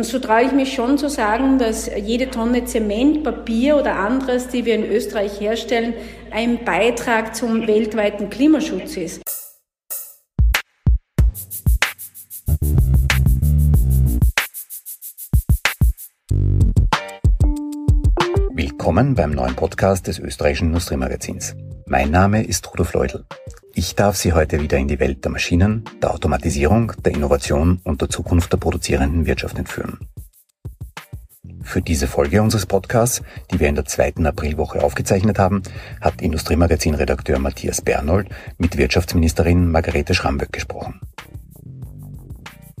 Und 0.00 0.06
so 0.06 0.18
traue 0.18 0.44
ich 0.44 0.52
mich 0.52 0.72
schon 0.72 0.96
zu 0.96 1.10
sagen, 1.10 1.58
dass 1.58 1.90
jede 1.94 2.30
Tonne 2.30 2.64
Zement, 2.64 3.22
Papier 3.22 3.76
oder 3.76 3.96
anderes, 3.96 4.48
die 4.48 4.64
wir 4.64 4.74
in 4.74 4.90
Österreich 4.90 5.38
herstellen, 5.38 5.92
ein 6.30 6.64
Beitrag 6.64 7.36
zum 7.36 7.66
weltweiten 7.66 8.30
Klimaschutz 8.30 8.96
ist. 8.96 9.20
Willkommen 18.54 19.14
beim 19.14 19.32
neuen 19.32 19.54
Podcast 19.54 20.06
des 20.06 20.18
österreichischen 20.18 20.68
Industriemagazins. 20.68 21.54
Mein 21.84 22.10
Name 22.10 22.42
ist 22.42 22.66
Rudolf 22.72 22.94
Leudl. 22.94 23.26
Ich 23.74 23.94
darf 23.94 24.16
Sie 24.16 24.32
heute 24.32 24.60
wieder 24.60 24.78
in 24.78 24.88
die 24.88 24.98
Welt 24.98 25.24
der 25.24 25.30
Maschinen, 25.30 25.84
der 26.02 26.12
Automatisierung, 26.12 26.92
der 27.04 27.12
Innovation 27.12 27.80
und 27.84 28.00
der 28.00 28.08
Zukunft 28.08 28.52
der 28.52 28.58
produzierenden 28.58 29.26
Wirtschaft 29.26 29.58
entführen. 29.58 29.98
Für 31.62 31.80
diese 31.80 32.08
Folge 32.08 32.42
unseres 32.42 32.66
Podcasts, 32.66 33.22
die 33.52 33.60
wir 33.60 33.68
in 33.68 33.76
der 33.76 33.84
zweiten 33.84 34.26
Aprilwoche 34.26 34.82
aufgezeichnet 34.82 35.38
haben, 35.38 35.62
hat 36.00 36.20
Industriemagazin-Redakteur 36.20 37.38
Matthias 37.38 37.80
Bernold 37.80 38.28
mit 38.58 38.76
Wirtschaftsministerin 38.76 39.70
Margarete 39.70 40.14
Schramböck 40.14 40.52
gesprochen. 40.52 41.00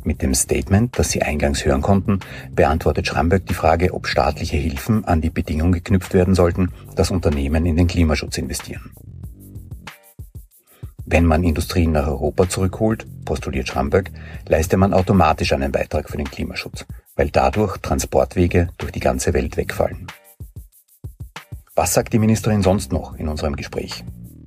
Mit 0.02 0.22
dem 0.22 0.34
Statement, 0.34 0.98
das 0.98 1.10
Sie 1.10 1.22
eingangs 1.22 1.64
hören 1.64 1.82
konnten, 1.82 2.20
beantwortet 2.52 3.06
Schramböck 3.06 3.46
die 3.46 3.54
Frage, 3.54 3.92
ob 3.92 4.06
staatliche 4.06 4.56
Hilfen 4.56 5.04
an 5.04 5.20
die 5.20 5.30
Bedingung 5.30 5.72
geknüpft 5.72 6.14
werden 6.14 6.34
sollten, 6.34 6.72
dass 6.96 7.10
Unternehmen 7.10 7.66
in 7.66 7.76
den 7.76 7.86
Klimaschutz 7.86 8.38
investieren. 8.38 8.90
Wenn 11.12 11.26
man 11.26 11.42
Industrien 11.42 11.90
nach 11.90 12.06
Europa 12.06 12.48
zurückholt, 12.48 13.04
postuliert 13.24 13.66
Schramberg, 13.66 14.12
leiste 14.46 14.76
man 14.76 14.94
automatisch 14.94 15.52
einen 15.52 15.72
Beitrag 15.72 16.08
für 16.08 16.16
den 16.16 16.30
Klimaschutz, 16.30 16.86
weil 17.16 17.30
dadurch 17.30 17.78
Transportwege 17.78 18.68
durch 18.78 18.92
die 18.92 19.00
ganze 19.00 19.34
Welt 19.34 19.56
wegfallen. 19.56 20.06
Was 21.74 21.94
sagt 21.94 22.12
die 22.12 22.20
Ministerin 22.20 22.62
sonst 22.62 22.92
noch 22.92 23.16
in 23.16 23.26
unserem 23.26 23.56
Gespräch? 23.56 24.04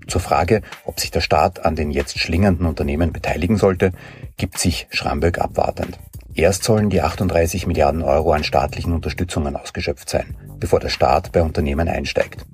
Zur 0.08 0.22
Frage, 0.22 0.62
ob 0.86 1.02
sich 1.02 1.12
der 1.12 1.20
Staat 1.20 1.66
an 1.66 1.76
den 1.76 1.92
jetzt 1.92 2.18
schlingernden 2.18 2.66
Unternehmen 2.66 3.12
beteiligen 3.12 3.58
sollte, 3.58 3.92
gibt 4.38 4.58
sich 4.58 4.88
Schramberg 4.90 5.40
abwartend. 5.40 6.00
Erst 6.34 6.64
sollen 6.64 6.90
die 6.90 7.02
38 7.02 7.68
Milliarden 7.68 8.04
Euro 8.04 8.32
an 8.32 8.46
staatlichen 8.46 8.94
Unterstützungen 8.94 9.58
ausgeschöpft 9.58 10.10
sein, 10.10 10.38
bevor 10.62 10.80
der 10.80 10.90
Staat 10.90 11.34
bei 11.34 11.42
Unternehmen 11.42 11.90
einsteigt. 11.90 12.46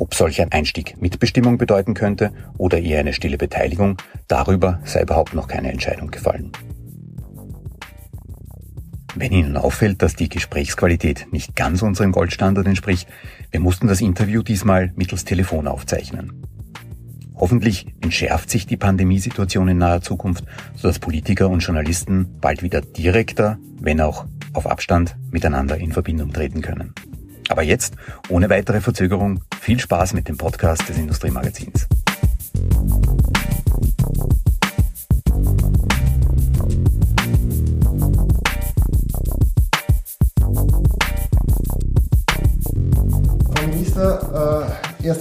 Ob 0.00 0.14
solch 0.14 0.40
ein 0.40 0.50
Einstieg 0.50 0.96
Mitbestimmung 0.98 1.58
bedeuten 1.58 1.92
könnte 1.92 2.32
oder 2.56 2.78
eher 2.78 3.00
eine 3.00 3.12
stille 3.12 3.36
Beteiligung, 3.36 3.98
darüber 4.28 4.80
sei 4.82 5.02
überhaupt 5.02 5.34
noch 5.34 5.46
keine 5.46 5.70
Entscheidung 5.70 6.10
gefallen. 6.10 6.52
Wenn 9.14 9.32
Ihnen 9.32 9.58
auffällt, 9.58 10.00
dass 10.00 10.16
die 10.16 10.30
Gesprächsqualität 10.30 11.26
nicht 11.32 11.54
ganz 11.54 11.82
unserem 11.82 12.12
Goldstandard 12.12 12.66
entspricht, 12.66 13.10
wir 13.50 13.60
mussten 13.60 13.88
das 13.88 14.00
Interview 14.00 14.42
diesmal 14.42 14.90
mittels 14.96 15.26
Telefon 15.26 15.68
aufzeichnen. 15.68 16.46
Hoffentlich 17.34 17.86
entschärft 18.00 18.48
sich 18.48 18.66
die 18.66 18.78
Pandemiesituation 18.78 19.68
in 19.68 19.78
naher 19.78 20.00
Zukunft, 20.00 20.44
sodass 20.76 20.98
Politiker 20.98 21.50
und 21.50 21.60
Journalisten 21.60 22.38
bald 22.40 22.62
wieder 22.62 22.80
direkter, 22.80 23.58
wenn 23.78 24.00
auch 24.00 24.24
auf 24.54 24.66
Abstand, 24.66 25.18
miteinander 25.30 25.76
in 25.76 25.92
Verbindung 25.92 26.32
treten 26.32 26.62
können. 26.62 26.94
Aber 27.50 27.62
jetzt, 27.62 27.94
ohne 28.28 28.48
weitere 28.48 28.80
Verzögerung, 28.80 29.40
viel 29.60 29.80
Spaß 29.80 30.14
mit 30.14 30.28
dem 30.28 30.36
Podcast 30.36 30.88
des 30.88 30.96
Industriemagazins. 30.96 31.88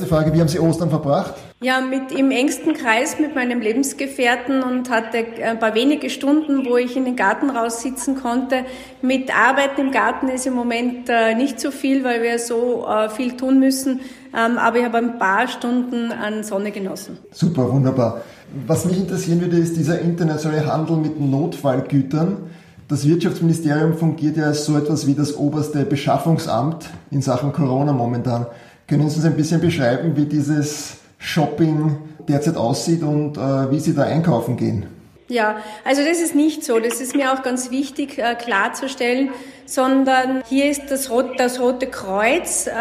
Frage, 0.09 0.33
wie 0.33 0.39
haben 0.39 0.47
Sie 0.47 0.59
Ostern 0.59 0.89
verbracht? 0.89 1.35
Ja, 1.61 1.81
mit 1.81 2.11
im 2.11 2.31
engsten 2.31 2.73
Kreis 2.73 3.19
mit 3.19 3.35
meinem 3.35 3.59
Lebensgefährten 3.61 4.63
und 4.63 4.89
hatte 4.89 5.25
ein 5.43 5.59
paar 5.59 5.75
wenige 5.75 6.09
Stunden, 6.09 6.65
wo 6.65 6.77
ich 6.77 6.95
in 6.95 7.05
den 7.05 7.15
Garten 7.15 7.49
raussitzen 7.49 8.15
konnte. 8.15 8.65
Mit 9.01 9.37
Arbeiten 9.37 9.81
im 9.81 9.91
Garten 9.91 10.29
ist 10.29 10.47
im 10.47 10.53
Moment 10.53 11.09
äh, 11.09 11.35
nicht 11.35 11.59
so 11.59 11.71
viel, 11.71 12.03
weil 12.03 12.23
wir 12.23 12.39
so 12.39 12.87
äh, 12.87 13.09
viel 13.09 13.37
tun 13.37 13.59
müssen. 13.59 13.99
Ähm, 14.35 14.57
aber 14.57 14.77
ich 14.77 14.85
habe 14.85 14.97
ein 14.97 15.19
paar 15.19 15.47
Stunden 15.47 16.11
an 16.11 16.43
Sonne 16.43 16.71
genossen. 16.71 17.17
Super, 17.31 17.71
wunderbar. 17.71 18.21
Was 18.65 18.85
mich 18.85 18.97
interessieren 18.97 19.41
würde, 19.41 19.57
ist 19.57 19.75
dieser 19.75 19.99
internationale 19.99 20.65
Handel 20.65 20.97
mit 20.97 21.19
Notfallgütern. 21.19 22.49
Das 22.87 23.07
Wirtschaftsministerium 23.07 23.95
fungiert 23.97 24.37
ja 24.37 24.45
als 24.45 24.65
so 24.65 24.75
etwas 24.75 25.05
wie 25.05 25.13
das 25.13 25.35
oberste 25.35 25.85
Beschaffungsamt 25.85 26.89
in 27.11 27.21
Sachen 27.21 27.53
Corona 27.53 27.93
momentan. 27.93 28.47
Können 28.89 29.07
Sie 29.07 29.17
uns 29.17 29.25
ein 29.25 29.35
bisschen 29.35 29.61
beschreiben, 29.61 30.15
wie 30.15 30.25
dieses 30.25 30.97
Shopping 31.19 31.97
derzeit 32.27 32.55
aussieht 32.55 33.03
und 33.03 33.37
äh, 33.37 33.69
wie 33.69 33.79
Sie 33.79 33.93
da 33.93 34.01
einkaufen 34.03 34.57
gehen. 34.57 34.87
Ja, 35.27 35.57
also 35.85 36.03
das 36.03 36.19
ist 36.19 36.33
nicht 36.33 36.63
so. 36.63 36.79
Das 36.79 36.99
ist 36.99 37.15
mir 37.15 37.31
auch 37.31 37.43
ganz 37.43 37.69
wichtig 37.69 38.17
äh, 38.17 38.33
klarzustellen, 38.33 39.29
sondern 39.65 40.41
hier 40.49 40.71
ist 40.71 40.89
das, 40.89 41.11
Rot, 41.11 41.39
das 41.39 41.59
Rote 41.59 41.85
Kreuz, 41.85 42.65
äh, 42.65 42.71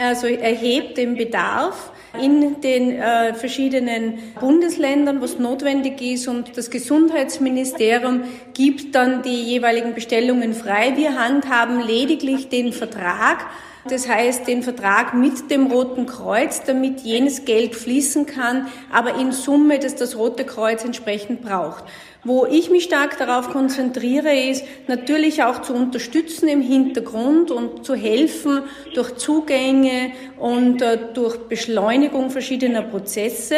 also 0.00 0.28
erhebt 0.28 0.96
den 0.96 1.16
Bedarf 1.16 1.90
in 2.22 2.60
den 2.60 2.92
äh, 2.92 3.34
verschiedenen 3.34 4.20
Bundesländern, 4.38 5.20
was 5.20 5.40
notwendig 5.40 6.00
ist 6.00 6.28
und 6.28 6.56
das 6.56 6.70
Gesundheitsministerium 6.70 8.22
gibt 8.54 8.94
dann 8.94 9.22
die 9.22 9.42
jeweiligen 9.42 9.94
Bestellungen 9.94 10.54
frei. 10.54 10.92
Wir 10.94 11.18
handhaben 11.18 11.80
lediglich 11.80 12.48
den 12.48 12.72
Vertrag 12.72 13.46
das 13.88 14.08
heißt 14.08 14.46
den 14.46 14.62
Vertrag 14.62 15.14
mit 15.14 15.50
dem 15.50 15.66
Roten 15.66 16.06
Kreuz, 16.06 16.62
damit 16.64 17.00
jenes 17.00 17.44
Geld 17.44 17.74
fließen 17.74 18.26
kann, 18.26 18.68
aber 18.92 19.14
in 19.14 19.32
Summe, 19.32 19.78
dass 19.78 19.94
das 19.94 20.16
Rote 20.16 20.44
Kreuz 20.44 20.84
entsprechend 20.84 21.42
braucht. 21.42 21.84
Wo 22.28 22.44
ich 22.44 22.68
mich 22.68 22.84
stark 22.84 23.16
darauf 23.16 23.48
konzentriere, 23.48 24.38
ist 24.38 24.62
natürlich 24.86 25.44
auch 25.44 25.62
zu 25.62 25.72
unterstützen 25.72 26.46
im 26.46 26.60
Hintergrund 26.60 27.50
und 27.50 27.86
zu 27.86 27.94
helfen 27.94 28.64
durch 28.94 29.16
Zugänge 29.16 30.12
und 30.38 30.82
äh, 30.82 30.98
durch 31.14 31.38
Beschleunigung 31.48 32.28
verschiedener 32.28 32.82
Prozesse. 32.82 33.54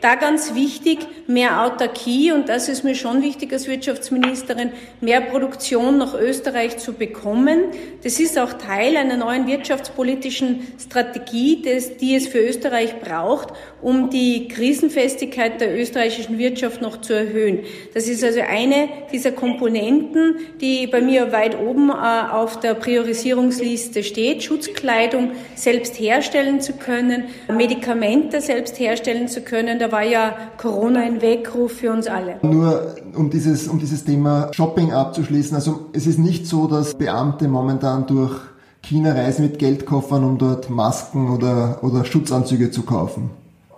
Da 0.00 0.14
ganz 0.14 0.54
wichtig, 0.54 1.00
mehr 1.26 1.66
Autarkie 1.66 2.32
und 2.32 2.48
das 2.48 2.70
ist 2.70 2.82
mir 2.82 2.94
schon 2.94 3.22
wichtig 3.22 3.52
als 3.52 3.68
Wirtschaftsministerin, 3.68 4.72
mehr 5.02 5.20
Produktion 5.20 5.98
nach 5.98 6.14
Österreich 6.14 6.78
zu 6.78 6.94
bekommen. 6.94 7.64
Das 8.04 8.18
ist 8.20 8.38
auch 8.38 8.54
Teil 8.54 8.96
einer 8.96 9.18
neuen 9.18 9.46
wirtschaftspolitischen 9.46 10.66
Strategie, 10.82 11.62
die 12.00 12.14
es 12.14 12.26
für 12.26 12.38
Österreich 12.38 13.00
braucht, 13.00 13.48
um 13.82 14.08
die 14.08 14.48
Krisenfestigkeit 14.48 15.60
der 15.60 15.78
österreichischen 15.78 16.38
Wirtschaft 16.38 16.80
noch 16.80 17.02
zu 17.02 17.12
erhöhen. 17.12 17.64
Das 17.92 18.08
das 18.13 18.13
ist 18.14 18.24
also 18.24 18.40
eine 18.40 18.88
dieser 19.12 19.32
Komponenten, 19.32 20.36
die 20.60 20.86
bei 20.86 21.00
mir 21.00 21.32
weit 21.32 21.58
oben 21.60 21.90
äh, 21.90 21.92
auf 22.32 22.60
der 22.60 22.74
Priorisierungsliste 22.74 24.02
steht. 24.02 24.42
Schutzkleidung 24.42 25.32
selbst 25.54 25.98
herstellen 25.98 26.60
zu 26.60 26.72
können, 26.72 27.24
Medikamente 27.48 28.40
selbst 28.40 28.78
herstellen 28.78 29.28
zu 29.28 29.42
können. 29.42 29.78
Da 29.78 29.92
war 29.92 30.02
ja 30.02 30.36
Corona 30.56 31.00
ein 31.00 31.20
Weckruf 31.20 31.72
für 31.72 31.92
uns 31.92 32.06
alle. 32.06 32.36
Nur 32.42 32.94
um 33.14 33.30
dieses, 33.30 33.68
um 33.68 33.78
dieses 33.78 34.04
Thema 34.04 34.50
Shopping 34.52 34.92
abzuschließen. 34.92 35.54
Also 35.54 35.90
es 35.92 36.06
ist 36.06 36.18
nicht 36.18 36.46
so, 36.46 36.66
dass 36.66 36.94
Beamte 36.94 37.48
momentan 37.48 38.06
durch 38.06 38.40
China 38.82 39.12
reisen 39.12 39.46
mit 39.46 39.58
Geldkoffern, 39.58 40.24
um 40.24 40.38
dort 40.38 40.70
Masken 40.70 41.30
oder, 41.30 41.78
oder 41.82 42.04
Schutzanzüge 42.04 42.70
zu 42.70 42.82
kaufen. 42.82 43.30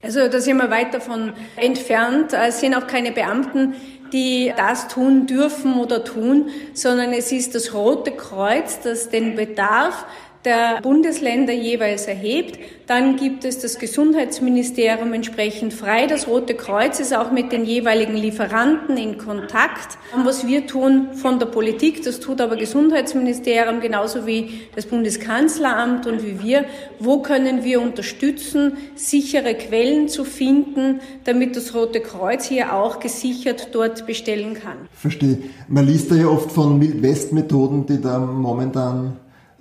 Also 0.03 0.29
da 0.29 0.41
sind 0.41 0.59
wir 0.59 0.71
weit 0.71 0.95
davon 0.95 1.33
entfernt. 1.57 2.33
Es 2.33 2.61
sind 2.61 2.75
auch 2.75 2.87
keine 2.87 3.11
Beamten, 3.11 3.75
die 4.13 4.53
das 4.57 4.89
tun 4.89 5.27
dürfen 5.27 5.79
oder 5.79 6.05
tun, 6.05 6.51
sondern 6.75 7.13
es 7.13 7.33
ist 7.33 7.55
das 7.55 7.75
Rote 7.75 8.13
Kreuz, 8.13 8.81
das 8.81 9.11
den 9.11 9.37
Bedarf 9.37 10.07
der 10.47 10.81
Bundesländer 10.81 11.53
jeweils 11.53 12.07
erhebt. 12.07 12.59
Dann 12.87 13.17
gibt 13.17 13.45
es 13.45 13.59
das 13.59 13.81
Gesundheitsministerium 13.81 15.13
entsprechend 15.13 15.75
frei. 15.75 16.07
Das 16.07 16.29
Rote 16.29 16.55
Kreuz 16.55 17.01
ist 17.01 17.15
auch 17.15 17.33
mit 17.33 17.51
den 17.51 17.65
jeweiligen 17.65 18.17
Lieferanten 18.17 18.97
in 18.97 19.19
Kontakt. 19.19 19.99
Was 20.25 20.47
wir 20.47 20.69
tun 20.69 21.09
von 21.15 21.41
der 21.41 21.47
Politik, 21.47 22.05
das 22.05 22.21
tut 22.21 22.41
aber 22.41 22.55
Gesundheitsministerium 22.55 23.81
genauso 23.81 24.25
wie 24.25 24.61
das 24.77 24.87
Bundeskanzleramt 24.87 26.07
und 26.07 26.25
wie 26.25 26.41
wir. 26.41 26.65
Wo 27.01 27.19
können 27.19 27.65
wir 27.65 27.83
unterstützen, 27.83 28.77
sichere 28.95 29.55
Quellen 29.55 30.09
zu 30.09 30.25
finden, 30.25 31.01
damit 31.25 31.57
das 31.57 31.75
Rote 31.75 32.01
Kreuz 32.01 32.45
hier 32.45 32.73
auch 32.73 33.01
gesichert 33.01 33.71
dort 33.73 34.07
bestellen 34.07 34.55
kann? 34.55 34.77
Verstehe. 34.93 35.39
Man 35.67 35.89
liest 35.89 36.13
da 36.13 36.15
ja 36.15 36.29
oft 36.29 36.53
von 36.53 36.81
Wildwest-Methoden, 36.81 37.85
die 37.87 38.01
da 38.01 38.21
momentan 38.21 39.17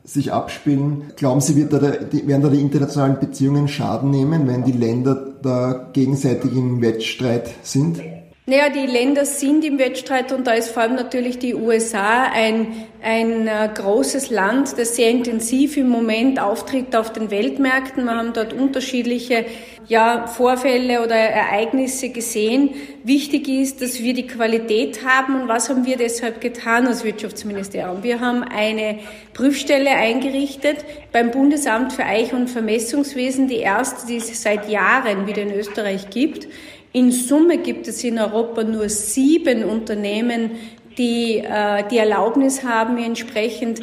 sich 0.05 0.31
abspielen. 0.31 1.11
Glauben 1.15 1.41
Sie, 1.41 1.55
wird 1.55 1.73
da 1.73 1.79
der, 1.79 2.11
werden 2.11 2.41
da 2.41 2.49
die 2.49 2.61
internationalen 2.61 3.19
Beziehungen 3.19 3.67
Schaden 3.67 4.11
nehmen, 4.11 4.47
wenn 4.47 4.63
die 4.63 4.71
Länder 4.71 5.33
da 5.41 5.89
gegenseitig 5.91 6.55
im 6.55 6.81
Wettstreit 6.81 7.49
sind? 7.63 7.99
Naja, 8.47 8.69
die 8.69 8.85
Länder 8.85 9.25
sind 9.25 9.65
im 9.65 9.79
Wettstreit 9.79 10.31
und 10.31 10.45
da 10.45 10.51
ist 10.51 10.69
vor 10.69 10.83
allem 10.83 10.93
natürlich 10.93 11.39
die 11.39 11.55
USA 11.55 12.25
ein, 12.25 12.85
ein 13.01 13.47
äh, 13.47 13.71
großes 13.73 14.29
Land, 14.29 14.77
das 14.77 14.95
sehr 14.95 15.09
intensiv 15.09 15.77
im 15.77 15.89
Moment 15.89 16.39
auftritt 16.39 16.95
auf 16.95 17.11
den 17.11 17.31
Weltmärkten. 17.31 18.03
Wir 18.03 18.13
haben 18.13 18.33
dort 18.33 18.53
unterschiedliche 18.53 19.47
ja, 19.87 20.27
Vorfälle 20.27 21.01
oder 21.03 21.15
Ereignisse 21.15 22.09
gesehen. 22.09 22.69
Wichtig 23.03 23.47
ist, 23.47 23.81
dass 23.81 24.03
wir 24.03 24.13
die 24.13 24.27
Qualität 24.27 25.03
haben. 25.03 25.41
Und 25.41 25.47
was 25.47 25.69
haben 25.69 25.87
wir 25.87 25.97
deshalb 25.97 26.39
getan 26.39 26.85
als 26.85 27.03
Wirtschaftsministerium? 27.03 28.03
Wir 28.03 28.19
haben 28.19 28.43
eine 28.43 28.99
Prüfstelle 29.33 29.89
eingerichtet 29.89 30.85
beim 31.11 31.31
Bundesamt 31.31 31.93
für 31.93 32.05
Eich- 32.05 32.33
und 32.33 32.47
Vermessungswesen, 32.47 33.47
die 33.47 33.57
erste, 33.57 34.05
die 34.05 34.17
es 34.17 34.39
seit 34.39 34.69
Jahren 34.69 35.25
wieder 35.25 35.41
in 35.41 35.51
Österreich 35.51 36.11
gibt. 36.11 36.47
In 36.95 37.11
Summe 37.11 37.57
gibt 37.57 37.89
es 37.89 38.05
in 38.05 38.17
Europa 38.17 38.63
nur 38.63 38.87
sieben 38.87 39.65
Unternehmen, 39.65 40.51
die 40.97 41.39
äh, 41.39 41.83
die 41.91 41.97
Erlaubnis 41.97 42.63
haben, 42.63 42.97
entsprechend 42.97 43.81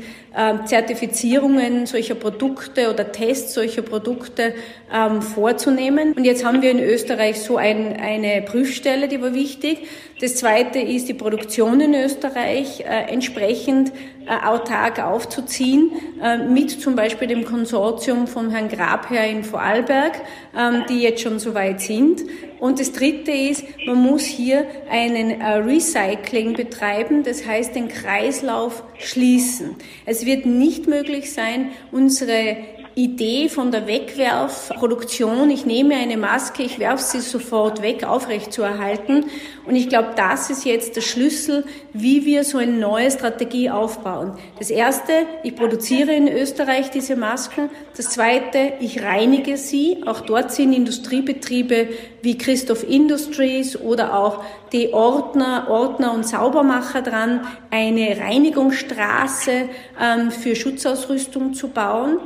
Zertifizierungen 0.64 1.86
solcher 1.86 2.14
Produkte 2.14 2.90
oder 2.90 3.12
Tests 3.12 3.54
solcher 3.54 3.82
Produkte 3.82 4.54
ähm, 4.92 5.22
vorzunehmen. 5.22 6.12
Und 6.14 6.24
jetzt 6.24 6.44
haben 6.44 6.62
wir 6.62 6.70
in 6.70 6.78
Österreich 6.78 7.40
so 7.40 7.56
ein, 7.56 7.96
eine 8.00 8.42
Prüfstelle, 8.42 9.08
die 9.08 9.20
war 9.20 9.34
wichtig. 9.34 9.86
Das 10.20 10.36
zweite 10.36 10.78
ist 10.78 11.08
die 11.08 11.14
Produktion 11.14 11.80
in 11.80 11.94
Österreich 11.94 12.80
äh, 12.80 13.12
entsprechend 13.12 13.92
äh, 14.24 14.46
autark 14.46 15.00
aufzuziehen, 15.00 15.90
äh, 16.22 16.38
mit 16.38 16.70
zum 16.70 16.94
Beispiel 16.94 17.26
dem 17.26 17.44
Konsortium 17.44 18.28
von 18.28 18.50
Herrn 18.50 18.68
Grabherr 18.68 19.26
in 19.26 19.42
Vorarlberg, 19.42 20.20
ähm, 20.56 20.84
die 20.88 21.00
jetzt 21.00 21.22
schon 21.22 21.40
so 21.40 21.54
weit 21.54 21.80
sind. 21.80 22.22
Und 22.60 22.78
das 22.78 22.92
Dritte 22.92 23.32
ist, 23.32 23.64
man 23.84 23.96
muss 23.96 24.22
hier 24.22 24.64
einen 24.88 25.40
äh, 25.40 25.54
Recycling 25.54 26.52
betreiben, 26.52 27.24
das 27.24 27.44
heißt 27.44 27.74
den 27.74 27.88
Kreislauf 27.88 28.84
schließen. 28.98 29.74
Es 30.06 30.21
wird 30.26 30.46
nicht 30.46 30.86
möglich 30.86 31.32
sein, 31.32 31.70
unsere 31.90 32.56
Idee 32.94 33.48
von 33.48 33.70
der 33.70 33.86
Wegwerfproduktion, 33.86 35.50
ich 35.50 35.64
nehme 35.64 35.94
eine 35.94 36.16
Maske, 36.16 36.62
ich 36.62 36.78
werfe 36.78 37.02
sie 37.02 37.20
sofort 37.20 37.80
weg, 37.80 38.04
aufrechtzuerhalten. 38.04 39.26
Und 39.66 39.76
ich 39.76 39.88
glaube, 39.88 40.10
das 40.16 40.50
ist 40.50 40.64
jetzt 40.64 40.96
der 40.96 41.00
Schlüssel, 41.00 41.64
wie 41.92 42.24
wir 42.24 42.44
so 42.44 42.58
eine 42.58 42.72
neue 42.72 43.10
Strategie 43.10 43.70
aufbauen. 43.70 44.36
Das 44.58 44.70
erste, 44.70 45.12
ich 45.42 45.54
produziere 45.54 46.12
in 46.12 46.28
Österreich 46.28 46.90
diese 46.90 47.16
Masken. 47.16 47.70
Das 47.96 48.10
zweite, 48.10 48.74
ich 48.80 49.02
reinige 49.02 49.56
sie. 49.56 50.02
Auch 50.06 50.20
dort 50.20 50.52
sind 50.52 50.72
Industriebetriebe 50.72 51.88
wie 52.22 52.36
Christoph 52.36 52.88
Industries 52.88 53.76
oder 53.76 54.18
auch 54.18 54.44
die 54.72 54.92
Ordner, 54.92 55.66
Ordner 55.68 56.12
und 56.12 56.26
Saubermacher 56.26 57.02
dran, 57.02 57.46
eine 57.70 58.18
Reinigungsstraße 58.18 59.68
ähm, 60.00 60.30
für 60.30 60.56
Schutzausrüstung 60.56 61.54
zu 61.54 61.68
bauen. 61.68 62.18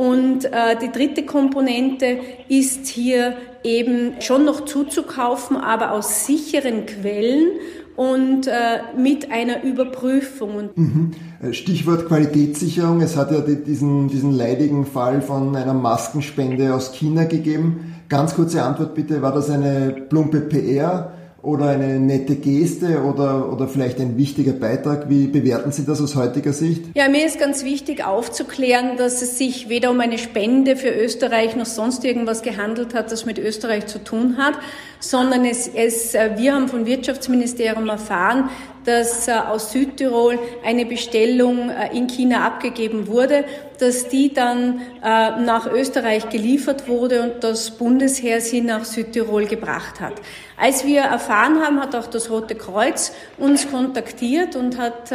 Und 0.00 0.46
äh, 0.46 0.78
die 0.80 0.90
dritte 0.90 1.26
Komponente 1.26 2.20
ist 2.48 2.86
hier 2.86 3.34
eben 3.62 4.14
schon 4.20 4.46
noch 4.46 4.64
zuzukaufen, 4.64 5.58
aber 5.58 5.92
aus 5.92 6.24
sicheren 6.24 6.86
Quellen 6.86 7.50
und 7.96 8.46
äh, 8.46 8.80
mit 8.96 9.30
einer 9.30 9.62
Überprüfung. 9.62 10.70
Mhm. 10.74 11.10
Äh, 11.42 11.52
Stichwort 11.52 12.06
Qualitätssicherung. 12.08 13.02
Es 13.02 13.18
hat 13.18 13.30
ja 13.30 13.42
diesen, 13.42 14.08
diesen 14.08 14.32
leidigen 14.32 14.86
Fall 14.86 15.20
von 15.20 15.54
einer 15.54 15.74
Maskenspende 15.74 16.72
aus 16.74 16.92
China 16.92 17.24
gegeben. 17.24 17.96
Ganz 18.08 18.34
kurze 18.34 18.62
Antwort 18.62 18.94
bitte. 18.94 19.20
War 19.20 19.34
das 19.34 19.50
eine 19.50 19.90
plumpe 20.08 20.40
PR? 20.40 21.12
Oder 21.42 21.70
eine 21.70 21.98
nette 21.98 22.36
Geste 22.36 23.02
oder, 23.02 23.50
oder 23.50 23.66
vielleicht 23.66 23.98
ein 23.98 24.16
wichtiger 24.16 24.52
Beitrag? 24.52 25.08
Wie 25.08 25.26
bewerten 25.26 25.72
Sie 25.72 25.86
das 25.86 26.00
aus 26.00 26.14
heutiger 26.14 26.52
Sicht? 26.52 26.84
Ja, 26.94 27.08
mir 27.08 27.24
ist 27.24 27.38
ganz 27.38 27.64
wichtig 27.64 28.04
aufzuklären, 28.04 28.96
dass 28.98 29.22
es 29.22 29.38
sich 29.38 29.68
weder 29.68 29.90
um 29.90 30.00
eine 30.00 30.18
Spende 30.18 30.76
für 30.76 30.90
Österreich 30.90 31.56
noch 31.56 31.66
sonst 31.66 32.04
irgendwas 32.04 32.42
gehandelt 32.42 32.94
hat, 32.94 33.10
das 33.10 33.24
mit 33.24 33.38
Österreich 33.38 33.86
zu 33.86 34.02
tun 34.04 34.36
hat, 34.36 34.54
sondern 34.98 35.44
es, 35.44 35.68
es, 35.68 36.14
äh, 36.14 36.32
wir 36.36 36.54
haben 36.54 36.68
vom 36.68 36.84
Wirtschaftsministerium 36.84 37.88
erfahren, 37.88 38.50
dass 38.84 39.28
äh, 39.28 39.32
aus 39.32 39.72
Südtirol 39.72 40.38
eine 40.64 40.86
Bestellung 40.86 41.70
äh, 41.70 41.96
in 41.96 42.06
China 42.06 42.46
abgegeben 42.46 43.06
wurde, 43.06 43.44
dass 43.78 44.08
die 44.08 44.34
dann 44.34 44.82
nach 45.00 45.72
Österreich 45.72 46.28
geliefert 46.28 46.86
wurde 46.86 47.22
und 47.22 47.42
das 47.42 47.70
Bundesheer 47.70 48.42
sie 48.42 48.60
nach 48.60 48.84
Südtirol 48.84 49.46
gebracht 49.46 50.00
hat. 50.02 50.12
Als 50.58 50.84
wir 50.84 51.00
erfahren 51.00 51.62
haben, 51.62 51.80
hat 51.80 51.94
auch 51.94 52.06
das 52.06 52.30
Rote 52.30 52.56
Kreuz 52.56 53.10
uns 53.38 53.70
kontaktiert 53.70 54.54
und 54.54 54.76
hat 54.76 55.10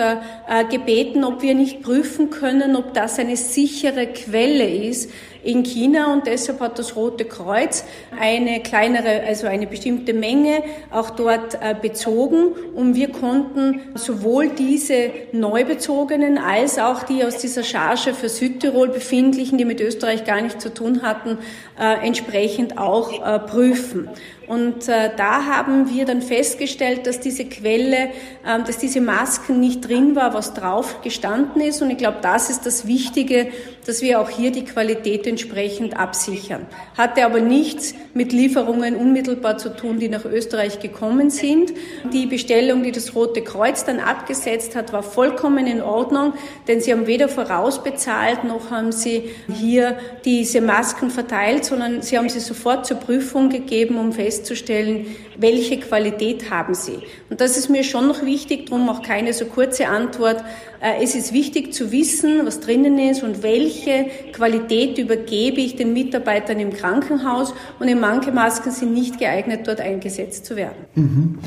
gebeten, 0.72 1.24
ob 1.24 1.44
wir 1.44 1.54
nicht 1.54 1.84
prüfen 1.84 2.32
können, 2.32 2.76
ob 2.76 2.96
das 2.96 3.20
eine 3.20 3.38
sichere 3.38 4.08
Quelle 4.08 4.68
ist, 4.68 5.12
in 5.46 5.64
China 5.64 6.12
und 6.12 6.28
deshalb 6.28 6.60
hat 6.60 6.80
das 6.80 6.96
Rote 6.96 7.26
Kreuz 7.26 7.86
eine 8.20 8.62
kleinere, 8.62 9.22
also 9.26 9.48
eine 9.48 9.68
bestimmte 9.68 10.14
Menge 10.14 10.64
auch 10.92 11.12
dort 11.12 11.56
äh, 11.56 11.76
bezogen 11.80 12.54
und 12.74 12.96
wir 12.96 13.12
konnten 13.12 13.82
sowohl 13.94 14.50
diese 14.50 15.12
neu 15.32 15.64
bezogenen 15.64 16.38
als 16.38 16.80
auch 16.80 17.04
die 17.04 17.24
aus 17.24 17.38
dieser 17.38 17.64
Charge 17.64 18.14
für 18.14 18.30
Südtirol 18.30 18.90
befindlichen, 18.90 19.58
die 19.58 19.66
mit 19.66 19.80
Österreich 19.80 20.26
gar 20.26 20.42
nichts 20.42 20.64
zu 20.64 20.74
tun 20.74 21.04
hatten, 21.04 21.38
äh, 21.80 22.06
entsprechend 22.06 22.78
auch 22.78 23.26
äh, 23.26 23.40
prüfen. 23.40 24.10
Und 24.48 24.88
äh, 24.88 25.12
da 25.16 25.46
haben 25.46 25.90
wir 25.90 26.06
dann 26.06 26.22
festgestellt, 26.22 27.08
dass 27.08 27.20
diese 27.20 27.46
Quelle, 27.46 28.10
äh, 28.46 28.64
dass 28.66 28.78
diese 28.78 29.02
Masken 29.02 29.60
nicht 29.60 29.88
drin 29.88 30.16
war, 30.16 30.34
was 30.34 30.54
drauf 30.54 31.02
gestanden 31.02 31.62
ist. 31.62 31.82
Und 31.82 31.90
ich 31.90 31.98
glaube, 31.98 32.18
das 32.22 32.50
ist 32.50 32.66
das 32.66 32.88
Wichtige, 32.88 33.48
dass 33.86 34.02
wir 34.02 34.20
auch 34.20 34.30
hier 34.30 34.52
die 34.52 34.66
Qualität 34.66 35.28
entsprechend 35.28 35.98
absichern. 35.98 36.66
Hatte 36.98 37.26
aber 37.26 37.40
nichts 37.40 37.94
mit 38.14 38.34
Lieferungen 38.34 38.96
unmittelbar 38.96 39.58
zu 39.58 39.76
tun, 39.76 40.00
die 40.00 40.10
nach 40.10 40.26
Österreich 40.26 40.80
gekommen 40.80 41.30
sind. 41.30 41.74
Die 42.12 42.26
Bestellung, 42.26 42.84
die 42.84 42.92
das 42.92 43.16
Rote 43.16 43.42
Kreuz 43.42 43.86
dann 43.86 44.00
abgesetzt 44.00 44.76
hat, 44.76 44.94
war 44.94 45.04
vollkommen 45.04 45.68
in 45.68 45.82
Ordnung, 45.82 46.34
denn 46.68 46.82
sie 46.82 46.92
haben 46.92 47.08
weder 47.08 47.30
vorausbezahlt, 47.30 48.44
noch 48.44 48.72
haben 48.72 48.92
sie 48.92 49.30
hier 49.54 49.98
diese 50.24 50.62
Masken 50.62 51.12
verteilt, 51.12 51.66
sondern 51.66 52.02
sie 52.02 52.18
haben 52.18 52.30
sie 52.30 52.40
sofort 52.40 52.86
zur 52.86 52.98
Prüfung 52.98 53.50
gegeben, 53.50 53.98
um 53.98 54.14
festzustellen, 54.14 54.35
festzustellen, 54.36 55.06
welche 55.38 55.80
Qualität 55.80 56.50
haben 56.52 56.74
sie. 56.74 57.00
Und 57.30 57.42
das 57.42 57.58
ist 57.58 57.70
mir 57.70 57.84
schon 57.84 58.08
noch 58.08 58.26
wichtig, 58.26 58.68
darum 58.68 58.90
auch 58.90 59.02
keine 59.02 59.34
so 59.34 59.46
kurze 59.46 59.88
Antwort. 59.88 60.44
Äh, 60.82 61.04
es 61.04 61.16
ist 61.16 61.34
wichtig 61.34 61.74
zu 61.74 61.92
wissen, 61.92 62.46
was 62.46 62.60
drinnen 62.60 63.00
ist 63.00 63.24
und 63.24 63.44
welche 63.44 64.08
Qualität 64.34 64.98
übergebe 64.98 65.62
ich 65.62 65.76
den 65.76 65.94
Mitarbeitern 65.94 66.60
im 66.60 66.74
Krankenhaus. 66.74 67.54
Und 67.80 68.00
manche 68.00 68.32
Masken 68.32 68.72
sind 68.72 68.94
nicht 68.94 69.20
geeignet, 69.20 69.62
dort 69.66 69.80
eingesetzt 69.80 70.46
zu 70.46 70.56
werden. 70.56 70.86
Mhm. 70.96 71.40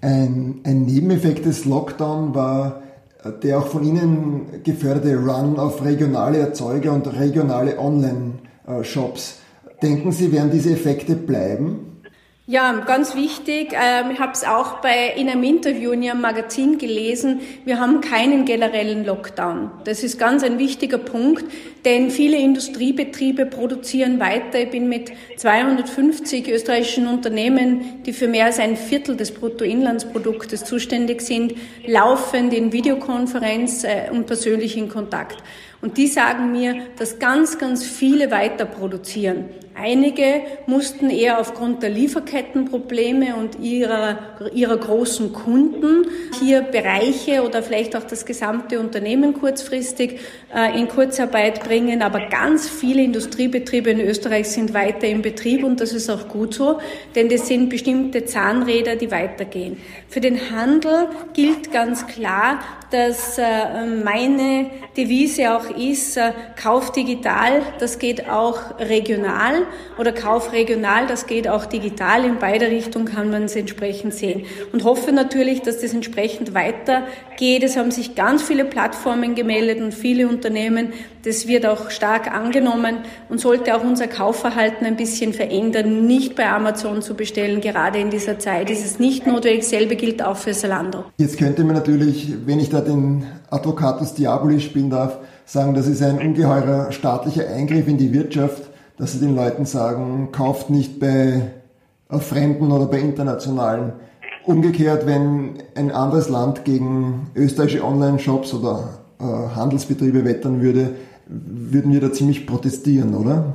Ein, 0.00 0.60
ein 0.64 0.82
Nebeneffekt 0.82 1.44
des 1.44 1.64
Lockdown 1.64 2.34
war 2.34 2.82
äh, 3.24 3.32
der 3.42 3.58
auch 3.58 3.66
von 3.66 3.82
Ihnen 3.82 4.62
geförderte 4.62 5.16
Run 5.16 5.58
auf 5.58 5.84
regionale 5.84 6.38
Erzeuger 6.38 6.92
und 6.92 7.06
regionale 7.18 7.78
Online-Shops. 7.78 9.40
Denken 9.82 10.10
Sie, 10.10 10.32
werden 10.32 10.50
diese 10.50 10.70
Effekte 10.70 11.14
bleiben? 11.14 11.97
Ja, 12.50 12.72
ganz 12.72 13.14
wichtig. 13.14 13.74
Ähm, 13.74 14.10
ich 14.10 14.20
habe 14.20 14.32
es 14.32 14.42
auch 14.42 14.80
bei 14.80 15.12
in 15.14 15.28
einem 15.28 15.42
Interview 15.42 15.90
in 15.90 16.02
Ihrem 16.02 16.22
Magazin 16.22 16.78
gelesen. 16.78 17.42
Wir 17.66 17.78
haben 17.78 18.00
keinen 18.00 18.46
generellen 18.46 19.04
Lockdown. 19.04 19.70
Das 19.84 20.02
ist 20.02 20.18
ganz 20.18 20.42
ein 20.42 20.58
wichtiger 20.58 20.96
Punkt, 20.96 21.44
denn 21.84 22.10
viele 22.10 22.38
Industriebetriebe 22.38 23.44
produzieren 23.44 24.18
weiter. 24.18 24.60
Ich 24.60 24.70
bin 24.70 24.88
mit 24.88 25.12
250 25.36 26.48
österreichischen 26.48 27.06
Unternehmen, 27.06 28.02
die 28.06 28.14
für 28.14 28.28
mehr 28.28 28.46
als 28.46 28.58
ein 28.58 28.78
Viertel 28.78 29.14
des 29.14 29.32
Bruttoinlandsproduktes 29.32 30.64
zuständig 30.64 31.20
sind, 31.20 31.52
laufend 31.86 32.54
in 32.54 32.72
Videokonferenz 32.72 33.84
äh, 33.84 34.08
und 34.10 34.26
persönlich 34.26 34.74
in 34.74 34.88
Kontakt. 34.88 35.36
Und 35.82 35.98
die 35.98 36.06
sagen 36.06 36.50
mir, 36.50 36.76
dass 36.98 37.18
ganz, 37.18 37.58
ganz 37.58 37.84
viele 37.84 38.30
weiter 38.30 38.64
produzieren. 38.64 39.44
Einige 39.80 40.42
mussten 40.66 41.08
eher 41.08 41.38
aufgrund 41.38 41.84
der 41.84 41.90
Lieferkettenprobleme 41.90 43.36
und 43.36 43.60
ihrer, 43.60 44.18
ihrer 44.52 44.76
großen 44.76 45.32
Kunden 45.32 46.06
hier 46.40 46.62
Bereiche 46.62 47.44
oder 47.44 47.62
vielleicht 47.62 47.94
auch 47.94 48.02
das 48.02 48.26
gesamte 48.26 48.80
Unternehmen 48.80 49.34
kurzfristig 49.34 50.18
äh, 50.54 50.78
in 50.78 50.88
Kurzarbeit 50.88 51.62
bringen. 51.62 52.02
Aber 52.02 52.26
ganz 52.28 52.68
viele 52.68 53.02
Industriebetriebe 53.02 53.90
in 53.90 54.00
Österreich 54.00 54.48
sind 54.48 54.74
weiter 54.74 55.06
im 55.06 55.22
Betrieb 55.22 55.62
und 55.62 55.80
das 55.80 55.92
ist 55.92 56.10
auch 56.10 56.26
gut 56.28 56.54
so, 56.54 56.80
denn 57.14 57.28
das 57.28 57.46
sind 57.46 57.68
bestimmte 57.68 58.24
Zahnräder, 58.24 58.96
die 58.96 59.12
weitergehen. 59.12 59.76
Für 60.08 60.20
den 60.20 60.50
Handel 60.50 61.08
gilt 61.34 61.70
ganz 61.70 62.06
klar, 62.06 62.58
dass 62.90 63.36
äh, 63.38 63.42
meine 64.02 64.70
Devise 64.96 65.54
auch 65.54 65.76
ist, 65.76 66.16
äh, 66.16 66.32
Kauf 66.60 66.92
digital, 66.92 67.62
das 67.78 67.98
geht 67.98 68.28
auch 68.30 68.78
regional 68.78 69.66
oder 69.98 70.12
Kauf 70.12 70.52
regional, 70.52 71.06
das 71.06 71.26
geht 71.26 71.48
auch 71.48 71.66
digital. 71.66 72.24
In 72.24 72.38
beide 72.38 72.68
Richtungen 72.68 73.06
kann 73.06 73.30
man 73.30 73.44
es 73.44 73.56
entsprechend 73.56 74.14
sehen. 74.14 74.44
Und 74.72 74.84
hoffe 74.84 75.12
natürlich, 75.12 75.60
dass 75.62 75.80
das 75.80 75.92
entsprechend 75.92 76.54
weitergeht. 76.54 77.62
Es 77.62 77.76
haben 77.76 77.90
sich 77.90 78.14
ganz 78.14 78.42
viele 78.42 78.64
Plattformen 78.64 79.34
gemeldet 79.34 79.80
und 79.80 79.92
viele 79.92 80.26
Unternehmen. 80.28 80.92
Das 81.24 81.46
wird 81.46 81.66
auch 81.66 81.90
stark 81.90 82.32
angenommen 82.32 82.98
und 83.28 83.38
sollte 83.38 83.74
auch 83.76 83.84
unser 83.84 84.06
Kaufverhalten 84.06 84.86
ein 84.86 84.96
bisschen 84.96 85.34
verändern, 85.34 86.06
nicht 86.06 86.36
bei 86.36 86.48
Amazon 86.48 87.02
zu 87.02 87.14
bestellen. 87.14 87.60
Gerade 87.60 87.98
in 87.98 88.08
dieser 88.08 88.38
Zeit 88.38 88.70
ist 88.70 88.84
es 88.84 88.98
nicht 88.98 89.26
notwendig. 89.26 89.64
Selbe 89.64 89.96
gilt 89.96 90.22
auch 90.22 90.36
für 90.36 90.54
Salando. 90.54 91.04
Jetzt 91.18 91.36
könnte 91.38 91.64
man 91.64 91.74
natürlich, 91.74 92.32
wenn 92.46 92.60
ich 92.60 92.70
da 92.78 92.84
den 92.84 93.24
Advocatus 93.50 94.14
Diaboli 94.14 94.60
spielen 94.60 94.90
darf, 94.90 95.18
sagen, 95.44 95.74
das 95.74 95.86
ist 95.86 96.02
ein 96.02 96.18
ungeheurer 96.18 96.92
staatlicher 96.92 97.48
Eingriff 97.48 97.88
in 97.88 97.98
die 97.98 98.12
Wirtschaft, 98.12 98.62
dass 98.96 99.12
sie 99.12 99.20
den 99.20 99.34
Leuten 99.34 99.64
sagen, 99.64 100.28
kauft 100.32 100.70
nicht 100.70 101.00
bei 101.00 101.50
Fremden 102.10 102.72
oder 102.72 102.86
bei 102.86 103.00
internationalen. 103.00 103.92
Umgekehrt, 104.44 105.06
wenn 105.06 105.54
ein 105.74 105.90
anderes 105.90 106.28
Land 106.28 106.64
gegen 106.64 107.30
österreichische 107.34 107.84
Online-Shops 107.84 108.54
oder 108.54 109.00
äh, 109.20 109.24
Handelsbetriebe 109.24 110.24
wettern 110.24 110.62
würde, 110.62 110.94
würden 111.26 111.92
wir 111.92 112.00
da 112.00 112.12
ziemlich 112.12 112.46
protestieren, 112.46 113.14
oder? 113.14 113.54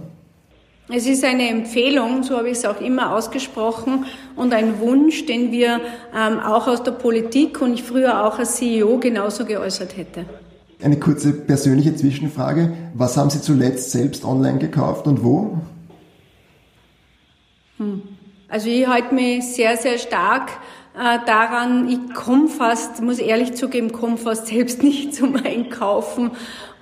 Es 0.95 1.07
ist 1.07 1.23
eine 1.23 1.49
Empfehlung, 1.49 2.21
so 2.21 2.37
habe 2.37 2.51
ich 2.51 2.59
es 2.59 2.65
auch 2.65 2.79
immer 2.79 3.15
ausgesprochen, 3.15 4.05
und 4.35 4.53
ein 4.53 4.79
Wunsch, 4.79 5.25
den 5.25 5.51
wir 5.51 5.81
ähm, 6.15 6.39
auch 6.39 6.67
aus 6.67 6.83
der 6.83 6.91
Politik 6.91 7.59
und 7.61 7.73
ich 7.73 7.81
früher 7.81 8.23
auch 8.23 8.37
als 8.37 8.57
CEO 8.57 8.99
genauso 8.99 9.43
geäußert 9.43 9.97
hätte. 9.97 10.25
Eine 10.83 10.99
kurze 10.99 11.33
persönliche 11.33 11.95
Zwischenfrage. 11.95 12.73
Was 12.93 13.17
haben 13.17 13.31
Sie 13.31 13.41
zuletzt 13.41 13.89
selbst 13.89 14.23
online 14.23 14.59
gekauft 14.59 15.07
und 15.07 15.23
wo? 15.23 15.57
Hm. 17.79 18.03
Also 18.47 18.69
ich 18.69 18.85
halte 18.85 19.15
mich 19.15 19.45
sehr, 19.45 19.75
sehr 19.77 19.97
stark 19.97 20.51
daran, 20.93 21.89
ich 21.89 22.13
komme 22.13 22.47
fast, 22.47 23.01
muss 23.01 23.17
ehrlich 23.19 23.53
zugeben, 23.53 23.91
komme 23.91 24.17
fast 24.17 24.47
selbst 24.53 24.83
nicht 24.83 25.15
zum 25.15 25.35
Einkaufen 25.35 26.31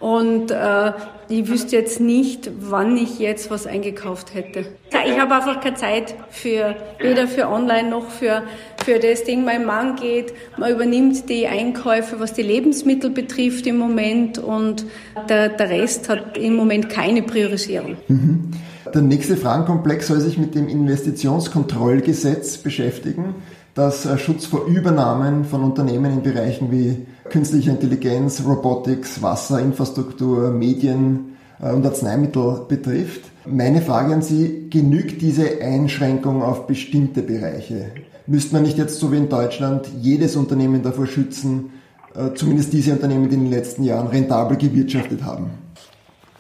und 0.01 0.51
äh, 0.51 0.91
ich 1.29 1.47
wüsste 1.47 1.77
jetzt 1.77 2.01
nicht, 2.01 2.49
wann 2.59 2.97
ich 2.97 3.19
jetzt 3.19 3.51
was 3.51 3.67
eingekauft 3.67 4.33
hätte. 4.33 4.65
Ich 5.05 5.17
habe 5.19 5.35
einfach 5.35 5.61
keine 5.61 5.75
Zeit 5.75 6.15
für, 6.29 6.75
weder 6.99 7.27
für 7.27 7.47
online 7.47 7.89
noch 7.89 8.09
für, 8.09 8.43
für 8.83 8.99
das 8.99 9.23
Ding. 9.23 9.45
Mein 9.45 9.65
Mann 9.65 9.95
geht, 9.95 10.33
man 10.57 10.71
übernimmt 10.71 11.29
die 11.29 11.47
Einkäufe, 11.47 12.19
was 12.19 12.33
die 12.33 12.41
Lebensmittel 12.41 13.11
betrifft 13.11 13.65
im 13.67 13.77
Moment 13.77 14.39
und 14.39 14.85
der, 15.29 15.49
der 15.49 15.69
Rest 15.69 16.09
hat 16.09 16.37
im 16.37 16.55
Moment 16.55 16.89
keine 16.89 17.21
Priorisierung. 17.21 17.95
Mhm. 18.07 18.51
Der 18.93 19.01
nächste 19.01 19.37
Fragenkomplex 19.37 20.07
soll 20.07 20.19
sich 20.19 20.37
mit 20.37 20.53
dem 20.53 20.67
Investitionskontrollgesetz 20.67 22.57
beschäftigen 22.57 23.35
das 23.81 24.05
äh, 24.05 24.17
Schutz 24.17 24.45
vor 24.45 24.65
Übernahmen 24.65 25.43
von 25.43 25.63
Unternehmen 25.63 26.11
in 26.13 26.21
Bereichen 26.21 26.71
wie 26.71 27.07
künstliche 27.29 27.71
Intelligenz, 27.71 28.43
Robotics, 28.45 29.21
Wasserinfrastruktur, 29.21 30.51
Medien 30.51 31.37
äh, 31.59 31.71
und 31.71 31.85
Arzneimittel 31.85 32.61
betrifft. 32.67 33.21
Meine 33.45 33.81
Frage 33.81 34.13
an 34.13 34.21
Sie, 34.21 34.67
genügt 34.69 35.21
diese 35.21 35.61
Einschränkung 35.61 36.43
auf 36.43 36.67
bestimmte 36.67 37.23
Bereiche? 37.23 37.91
Müsste 38.27 38.53
man 38.53 38.63
nicht 38.63 38.77
jetzt 38.77 38.99
so 38.99 39.11
wie 39.11 39.17
in 39.17 39.29
Deutschland 39.29 39.87
jedes 39.99 40.35
Unternehmen 40.35 40.83
davor 40.83 41.07
schützen, 41.07 41.71
äh, 42.13 42.35
zumindest 42.35 42.73
diese 42.73 42.93
Unternehmen, 42.93 43.29
die 43.29 43.35
in 43.35 43.45
den 43.45 43.51
letzten 43.51 43.83
Jahren 43.83 44.07
rentabel 44.07 44.57
gewirtschaftet 44.57 45.23
haben? 45.23 45.49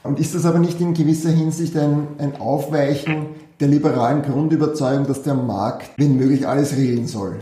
Und 0.03 0.19
ist 0.19 0.35
das 0.35 0.45
aber 0.45 0.59
nicht 0.59 0.79
in 0.79 0.93
gewisser 0.93 1.31
Hinsicht 1.31 1.75
ein, 1.75 2.07
ein 2.19 2.39
Aufweichen 2.39 3.27
der 3.61 3.67
liberalen 3.67 4.23
Grundüberzeugung, 4.23 5.07
dass 5.07 5.23
der 5.23 5.35
Markt, 5.35 5.91
wenn 5.97 6.17
möglich, 6.17 6.47
alles 6.47 6.75
regeln 6.75 7.07
soll? 7.07 7.39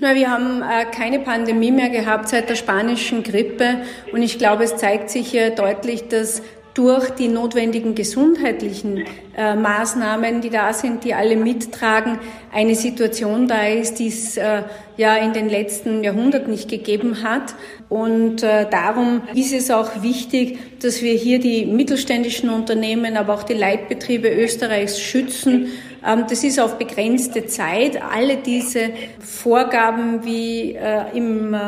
Na, 0.00 0.14
wir 0.14 0.30
haben 0.30 0.62
äh, 0.62 0.84
keine 0.84 1.18
Pandemie 1.18 1.72
mehr 1.72 1.90
gehabt 1.90 2.28
seit 2.28 2.48
der 2.48 2.54
spanischen 2.54 3.24
Grippe 3.24 3.80
und 4.12 4.22
ich 4.22 4.38
glaube, 4.38 4.62
es 4.62 4.76
zeigt 4.76 5.10
sich 5.10 5.28
hier 5.28 5.50
deutlich, 5.50 6.06
dass 6.06 6.40
durch 6.78 7.10
die 7.10 7.26
notwendigen 7.26 7.96
gesundheitlichen 7.96 9.04
äh, 9.36 9.56
Maßnahmen, 9.56 10.40
die 10.40 10.48
da 10.48 10.72
sind, 10.72 11.02
die 11.02 11.12
alle 11.12 11.34
mittragen, 11.34 12.20
eine 12.52 12.76
Situation 12.76 13.48
da 13.48 13.66
ist, 13.66 13.98
die 13.98 14.06
es 14.06 14.36
äh, 14.36 14.62
ja 14.96 15.16
in 15.16 15.32
den 15.32 15.48
letzten 15.48 16.04
Jahrhunderten 16.04 16.52
nicht 16.52 16.70
gegeben 16.70 17.24
hat. 17.24 17.56
Und 17.88 18.44
äh, 18.44 18.70
darum 18.70 19.22
ist 19.34 19.52
es 19.52 19.72
auch 19.72 20.02
wichtig, 20.02 20.80
dass 20.80 21.02
wir 21.02 21.14
hier 21.14 21.40
die 21.40 21.66
mittelständischen 21.66 22.48
Unternehmen, 22.48 23.16
aber 23.16 23.34
auch 23.34 23.42
die 23.42 23.54
Leitbetriebe 23.54 24.28
Österreichs 24.28 25.00
schützen. 25.00 25.66
Ähm, 26.06 26.26
das 26.30 26.44
ist 26.44 26.60
auf 26.60 26.78
begrenzte 26.78 27.46
Zeit. 27.46 28.00
Alle 28.00 28.36
diese 28.36 28.90
Vorgaben 29.18 30.24
wie 30.24 30.74
äh, 30.76 31.06
im 31.12 31.54
äh, 31.54 31.58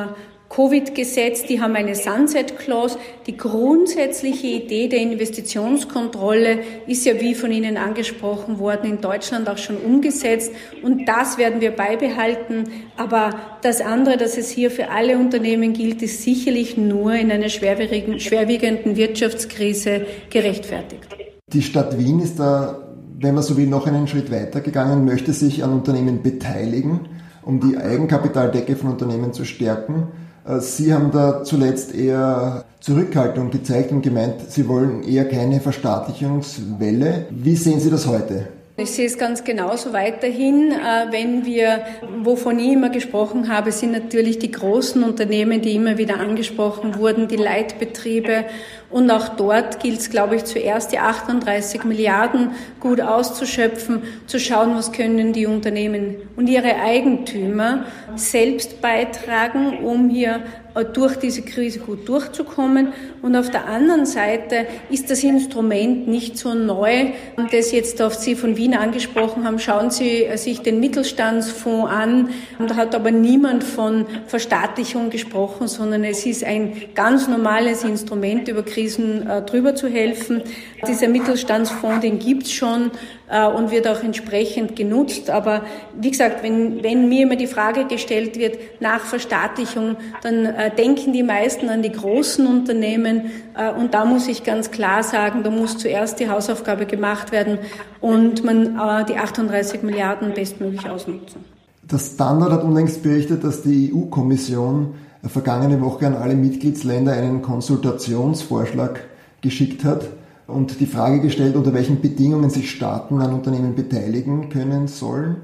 Covid-Gesetz, 0.50 1.46
die 1.46 1.60
haben 1.60 1.76
eine 1.76 1.94
Sunset-Clause. 1.94 2.98
Die 3.28 3.36
grundsätzliche 3.36 4.48
Idee 4.48 4.88
der 4.88 4.98
Investitionskontrolle 4.98 6.58
ist 6.88 7.06
ja, 7.06 7.20
wie 7.20 7.36
von 7.36 7.52
Ihnen 7.52 7.76
angesprochen 7.76 8.58
worden, 8.58 8.90
in 8.90 9.00
Deutschland 9.00 9.48
auch 9.48 9.58
schon 9.58 9.76
umgesetzt. 9.76 10.52
Und 10.82 11.06
das 11.06 11.38
werden 11.38 11.60
wir 11.60 11.70
beibehalten. 11.70 12.64
Aber 12.96 13.30
das 13.62 13.80
andere, 13.80 14.16
dass 14.16 14.36
es 14.36 14.50
hier 14.50 14.72
für 14.72 14.90
alle 14.90 15.18
Unternehmen 15.18 15.72
gilt, 15.72 16.02
ist 16.02 16.22
sicherlich 16.24 16.76
nur 16.76 17.14
in 17.14 17.30
einer 17.30 17.48
schwerwiegenden 17.48 18.96
Wirtschaftskrise 18.96 20.04
gerechtfertigt. 20.30 21.06
Die 21.52 21.62
Stadt 21.62 21.96
Wien 21.96 22.18
ist 22.18 22.40
da, 22.40 22.88
wenn 23.20 23.36
man 23.36 23.44
so 23.44 23.56
will, 23.56 23.68
noch 23.68 23.86
einen 23.86 24.08
Schritt 24.08 24.32
weiter 24.32 24.60
gegangen, 24.60 25.04
möchte 25.04 25.32
sich 25.32 25.62
an 25.62 25.72
Unternehmen 25.72 26.22
beteiligen, 26.22 27.02
um 27.42 27.60
die 27.60 27.76
Eigenkapitaldecke 27.76 28.74
von 28.74 28.90
Unternehmen 28.90 29.32
zu 29.32 29.44
stärken. 29.44 30.08
Äh, 30.46 30.60
Sie 30.60 30.92
haben 30.92 31.10
da 31.10 31.44
zuletzt 31.44 31.94
eher 31.94 32.64
Zurückhaltung 32.80 33.50
gezeigt 33.50 33.92
und 33.92 34.02
gemeint, 34.02 34.36
Sie 34.48 34.66
wollen 34.68 35.02
eher 35.02 35.28
keine 35.28 35.60
Verstaatlichungswelle. 35.60 37.26
Wie 37.30 37.56
sehen 37.56 37.80
Sie 37.80 37.90
das 37.90 38.06
heute? 38.06 38.48
Ich 38.76 38.92
sehe 38.92 39.06
es 39.06 39.18
ganz 39.18 39.44
genauso 39.44 39.92
weiterhin. 39.92 40.72
Äh, 40.72 41.12
wenn 41.12 41.44
wir, 41.44 41.82
wovon 42.22 42.58
ich 42.58 42.72
immer 42.72 42.88
gesprochen 42.88 43.48
habe, 43.48 43.72
sind 43.72 43.92
natürlich 43.92 44.38
die 44.38 44.50
großen 44.50 45.04
Unternehmen, 45.04 45.60
die 45.60 45.74
immer 45.74 45.98
wieder 45.98 46.18
angesprochen 46.18 46.96
wurden, 46.96 47.28
die 47.28 47.36
Leitbetriebe. 47.36 48.46
Und 48.90 49.08
auch 49.10 49.28
dort 49.30 49.80
gilt 49.80 50.00
es, 50.00 50.10
glaube 50.10 50.36
ich, 50.36 50.44
zuerst 50.44 50.90
die 50.92 50.98
38 50.98 51.84
Milliarden 51.84 52.50
gut 52.80 53.00
auszuschöpfen, 53.00 54.02
zu 54.26 54.40
schauen, 54.40 54.74
was 54.74 54.90
können 54.90 55.32
die 55.32 55.46
Unternehmen 55.46 56.16
und 56.34 56.48
ihre 56.48 56.74
Eigentümer 56.74 57.84
selbst 58.16 58.80
beitragen, 58.80 59.84
um 59.84 60.08
hier 60.08 60.40
äh, 60.74 60.84
durch 60.84 61.16
diese 61.16 61.42
Krise 61.42 61.78
gut 61.78 62.08
durchzukommen. 62.08 62.92
Und 63.22 63.36
auf 63.36 63.50
der 63.50 63.66
anderen 63.66 64.06
Seite 64.06 64.66
ist 64.88 65.10
das 65.10 65.22
Instrument 65.22 66.08
nicht 66.08 66.36
so 66.36 66.54
neu, 66.54 67.10
das 67.52 67.70
jetzt 67.70 68.00
auf 68.02 68.14
Sie 68.14 68.34
von 68.34 68.56
Wien 68.56 68.74
angesprochen 68.74 69.44
haben. 69.44 69.58
Schauen 69.58 69.90
Sie 69.90 70.24
äh, 70.24 70.36
sich 70.36 70.62
den 70.62 70.80
Mittelstandsfonds 70.80 71.92
an. 71.92 72.30
Da 72.58 72.74
hat 72.74 72.94
aber 72.96 73.12
niemand 73.12 73.62
von 73.62 74.06
Verstaatlichung 74.26 75.10
gesprochen, 75.10 75.68
sondern 75.68 76.02
es 76.02 76.26
ist 76.26 76.42
ein 76.42 76.72
ganz 76.94 77.28
normales 77.28 77.84
Instrument, 77.84 78.48
über 78.48 78.62
Krisen 78.62 78.79
äh, 78.86 79.42
drüber 79.42 79.74
zu 79.74 79.88
helfen. 79.88 80.42
Dieser 80.86 81.08
Mittelstandsfonds, 81.08 82.00
den 82.00 82.18
gibt's 82.18 82.52
schon 82.52 82.90
äh, 83.28 83.46
und 83.46 83.70
wird 83.70 83.86
auch 83.86 84.02
entsprechend 84.02 84.76
genutzt. 84.76 85.30
Aber 85.30 85.62
wie 85.98 86.10
gesagt, 86.10 86.42
wenn, 86.42 86.82
wenn 86.82 87.08
mir 87.08 87.24
immer 87.24 87.36
die 87.36 87.46
Frage 87.46 87.86
gestellt 87.86 88.38
wird 88.38 88.58
nach 88.80 89.00
Verstaatlichung, 89.00 89.96
dann 90.22 90.46
äh, 90.46 90.74
denken 90.74 91.12
die 91.12 91.22
meisten 91.22 91.68
an 91.68 91.82
die 91.82 91.92
großen 91.92 92.46
Unternehmen. 92.46 93.30
Äh, 93.56 93.72
und 93.72 93.94
da 93.94 94.04
muss 94.04 94.28
ich 94.28 94.44
ganz 94.44 94.70
klar 94.70 95.02
sagen, 95.02 95.42
da 95.42 95.50
muss 95.50 95.78
zuerst 95.78 96.20
die 96.20 96.28
Hausaufgabe 96.28 96.86
gemacht 96.86 97.32
werden 97.32 97.58
und 98.00 98.44
man 98.44 99.04
die 99.06 99.16
38 99.16 99.82
Milliarden 99.82 100.32
bestmöglich 100.32 100.88
ausnutzen. 100.88 101.44
Der 101.82 101.98
Standard 101.98 102.52
hat 102.52 102.64
unlängst 102.64 103.02
berichtet, 103.02 103.44
dass 103.44 103.62
die 103.62 103.92
EU-Kommission 103.94 104.94
vergangene 105.28 105.80
Woche 105.80 106.06
an 106.06 106.14
alle 106.14 106.34
Mitgliedsländer 106.34 107.12
einen 107.12 107.42
Konsultationsvorschlag 107.42 109.00
geschickt 109.42 109.84
hat 109.84 110.08
und 110.46 110.80
die 110.80 110.86
Frage 110.86 111.20
gestellt, 111.20 111.56
unter 111.56 111.74
welchen 111.74 112.00
Bedingungen 112.00 112.50
sich 112.50 112.70
Staaten 112.70 113.20
an 113.20 113.32
Unternehmen 113.32 113.74
beteiligen 113.74 114.48
können 114.48 114.88
sollen. 114.88 115.36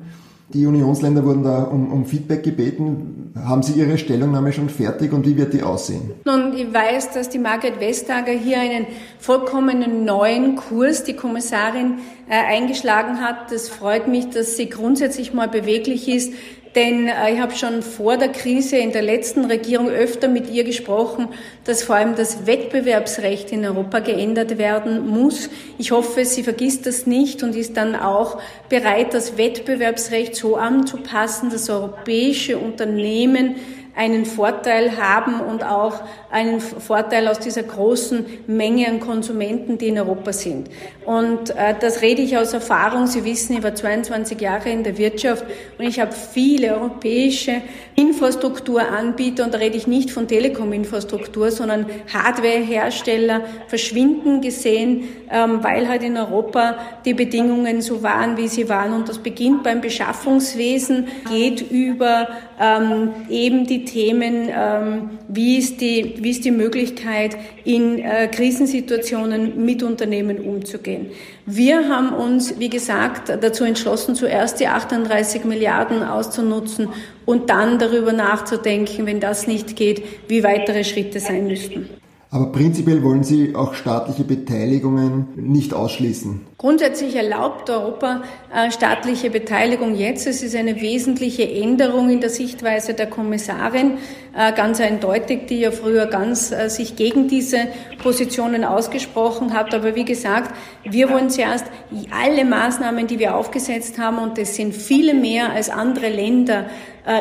Die 0.55 0.65
Unionsländer 0.65 1.25
wurden 1.25 1.43
da 1.43 1.65
um, 1.65 1.93
um, 1.93 2.07
Feedback 2.07 2.45
gebeten. 2.45 3.33
Haben 3.35 3.65
Sie 3.65 3.73
Ihre 3.73 3.99
Stellungnahme 3.99 4.53
schon 4.53 4.69
fertig 4.69 5.13
und 5.13 5.27
wie 5.27 5.37
wird 5.37 5.53
die 5.53 5.65
aussehen? 5.65 6.13
Nun, 6.25 6.57
ich 6.57 6.73
weiß, 6.73 7.11
dass 7.11 7.29
die 7.29 7.41
Margaret 7.41 7.81
Vestager 7.81 8.31
hier 8.31 8.61
einen 8.61 8.87
vollkommenen 9.19 10.05
neuen 10.05 10.55
Kurs, 10.55 11.03
die 11.03 11.15
Kommissarin, 11.15 11.95
äh, 12.29 12.35
eingeschlagen 12.35 13.21
hat. 13.21 13.51
Das 13.51 13.69
freut 13.69 14.07
mich, 14.07 14.31
dass 14.31 14.57
sie 14.57 14.69
grundsätzlich 14.69 15.35
mal 15.35 15.49
beweglich 15.49 16.09
ist 16.09 16.33
Denn 16.77 17.09
äh, 17.09 17.33
ich 17.33 17.41
habe 17.41 17.57
schon 17.57 17.83
vor 17.83 18.19
der 18.19 18.29
Krise 18.29 18.77
in 18.77 18.93
der 18.93 19.03
letzten 19.03 19.47
Regierung 19.47 19.89
öfter 19.89 20.29
mit 20.29 20.51
ihr 20.51 20.63
gesprochen, 20.63 21.29
dass 21.65 21.83
vor 21.83 21.97
allem 21.97 22.15
das 22.15 22.47
Wettbewerbsrecht 22.47 23.51
in 23.51 23.65
Europa 23.65 24.01
geändert 24.01 24.59
werden 24.59 25.09
muss. 25.09 25.49
Ich 25.79 25.91
hoffe, 25.91 26.25
sie 26.27 26.43
vergisst 26.43 26.87
das 26.87 27.07
nicht 27.07 27.43
und 27.43 27.57
ist 27.57 27.79
dann 27.79 27.97
auch 27.97 28.41
bereit, 28.69 29.15
das 29.15 29.39
Wettbewerbsrecht 29.39 30.37
so 30.37 30.57
anzupassen, 30.57 31.49
dass 31.51 31.71
europäische 31.71 32.59
Unternehmen 32.59 33.57
einen 33.97 34.27
Vorteil 34.27 34.99
haben 34.99 35.41
und 35.41 35.65
auch 35.65 36.01
einen 36.31 36.61
Vorteil 36.61 37.29
aus 37.29 37.39
dieser 37.39 37.63
großen 37.63 38.27
Menge 38.47 38.87
an 38.89 39.01
Konsumenten, 39.01 39.79
die 39.79 39.89
in 39.89 39.99
Europa 39.99 40.35
sind. 40.35 40.69
Und 41.07 41.51
äh, 41.51 41.75
das 41.81 42.03
rede 42.03 42.21
ich 42.21 42.37
aus 42.37 42.53
Erfahrung. 42.53 43.07
Sie 43.07 43.25
wissen, 43.25 43.57
ich 43.57 43.63
war 43.63 43.75
22 43.75 44.39
Jahre 44.39 44.69
in 44.69 44.85
der 44.85 44.99
Wirtschaft 44.99 45.45
und 45.79 45.87
ich 45.87 45.99
habe 45.99 46.13
viele 46.13 46.75
europäische 46.75 47.63
Infrastrukturanbieter, 47.95 49.45
und 49.45 49.55
da 49.55 49.59
rede 49.59 49.79
ich 49.79 49.87
nicht 49.87 50.11
von 50.11 50.29
Telekom-Infrastruktur, 50.29 51.51
sondern 51.51 51.87
Hardwarehersteller 52.13 53.43
verschwinden 53.69 54.43
gesehen, 54.43 55.05
ähm, 55.31 55.65
weil 55.65 55.89
halt 55.89 56.03
in 56.03 56.19
Europa 56.19 56.77
die 57.07 57.15
Bedingungen 57.15 57.81
so 57.81 58.03
waren, 58.03 58.37
wie 58.37 58.49
sie 58.49 58.69
waren. 58.69 58.93
Und 58.93 59.09
das 59.09 59.19
beginnt 59.19 59.63
beim 59.63 59.81
Beschaffungswesen, 59.81 61.09
geht 61.31 61.71
über 61.71 62.29
ähm, 62.61 63.15
eben 63.31 63.67
die 63.67 63.86
Themen, 63.87 64.51
ähm, 64.51 65.11
wie, 65.29 65.57
ist 65.57 65.81
die, 65.81 66.17
wie 66.19 66.31
ist 66.31 66.45
die 66.45 66.51
Möglichkeit, 66.51 67.37
in 67.65 67.99
äh, 67.99 68.29
Krisensituationen 68.29 69.65
mit 69.65 69.83
Unternehmen 69.83 70.41
umzugehen. 70.41 71.07
Wir 71.47 71.89
haben 71.89 72.13
uns, 72.13 72.59
wie 72.59 72.69
gesagt, 72.69 73.31
dazu 73.31 73.65
entschlossen, 73.65 74.15
zuerst 74.15 74.61
die 74.61 74.67
38 74.67 75.45
Milliarden 75.45 76.03
auszunutzen 76.03 76.89
und 77.25 77.49
dann 77.49 77.79
darüber 77.79 78.13
nachzudenken, 78.13 79.07
wenn 79.07 79.21
das 79.21 79.47
nicht 79.47 79.77
geht, 79.77 80.03
wie 80.29 80.45
weitere 80.45 80.85
Schritte 80.85 81.21
sein 81.21 81.47
müssten. 81.47 81.89
Aber 82.31 82.53
prinzipiell 82.53 83.03
wollen 83.03 83.25
Sie 83.25 83.55
auch 83.55 83.75
staatliche 83.75 84.25
Beteiligungen 84.25 85.29
nicht 85.37 85.73
ausschließen. 85.73 86.43
Grundsätzlich 86.59 87.15
erlaubt 87.17 87.69
Europa 87.69 88.23
äh, 88.51 88.71
staatliche 88.71 89.29
Beteiligung 89.29 89.95
jetzt. 89.95 90.27
Es 90.27 90.43
ist 90.43 90.57
eine 90.57 90.81
wesentliche 90.81 91.47
Änderung 91.47 92.09
in 92.09 92.23
der 92.23 92.31
Sichtweise 92.31 92.95
der 92.95 93.09
Kommissarin, 93.09 93.99
äh, 94.35 94.53
ganz 94.53 94.81
eindeutig, 94.81 95.49
die 95.49 95.61
ja 95.61 95.71
früher 95.71 96.07
ganz 96.07 96.53
äh, 96.53 96.71
sich 96.71 96.97
gegen 96.97 97.29
diese 97.29 97.69
Positionen 98.03 98.65
ausgesprochen 98.65 99.53
hat. 99.53 99.75
Aber 99.75 99.95
wie 99.97 100.07
gesagt, 100.07 100.55
wir 100.83 101.11
wollen 101.11 101.29
zuerst 101.29 101.67
alle 102.11 102.47
Maßnahmen, 102.47 103.07
die 103.07 103.19
wir 103.19 103.37
aufgesetzt 103.37 103.99
haben, 103.99 104.19
und 104.19 104.39
es 104.39 104.57
sind 104.57 104.75
viele 104.75 105.13
mehr 105.13 105.51
als 105.51 105.69
andere 105.69 106.09
Länder, 106.09 106.71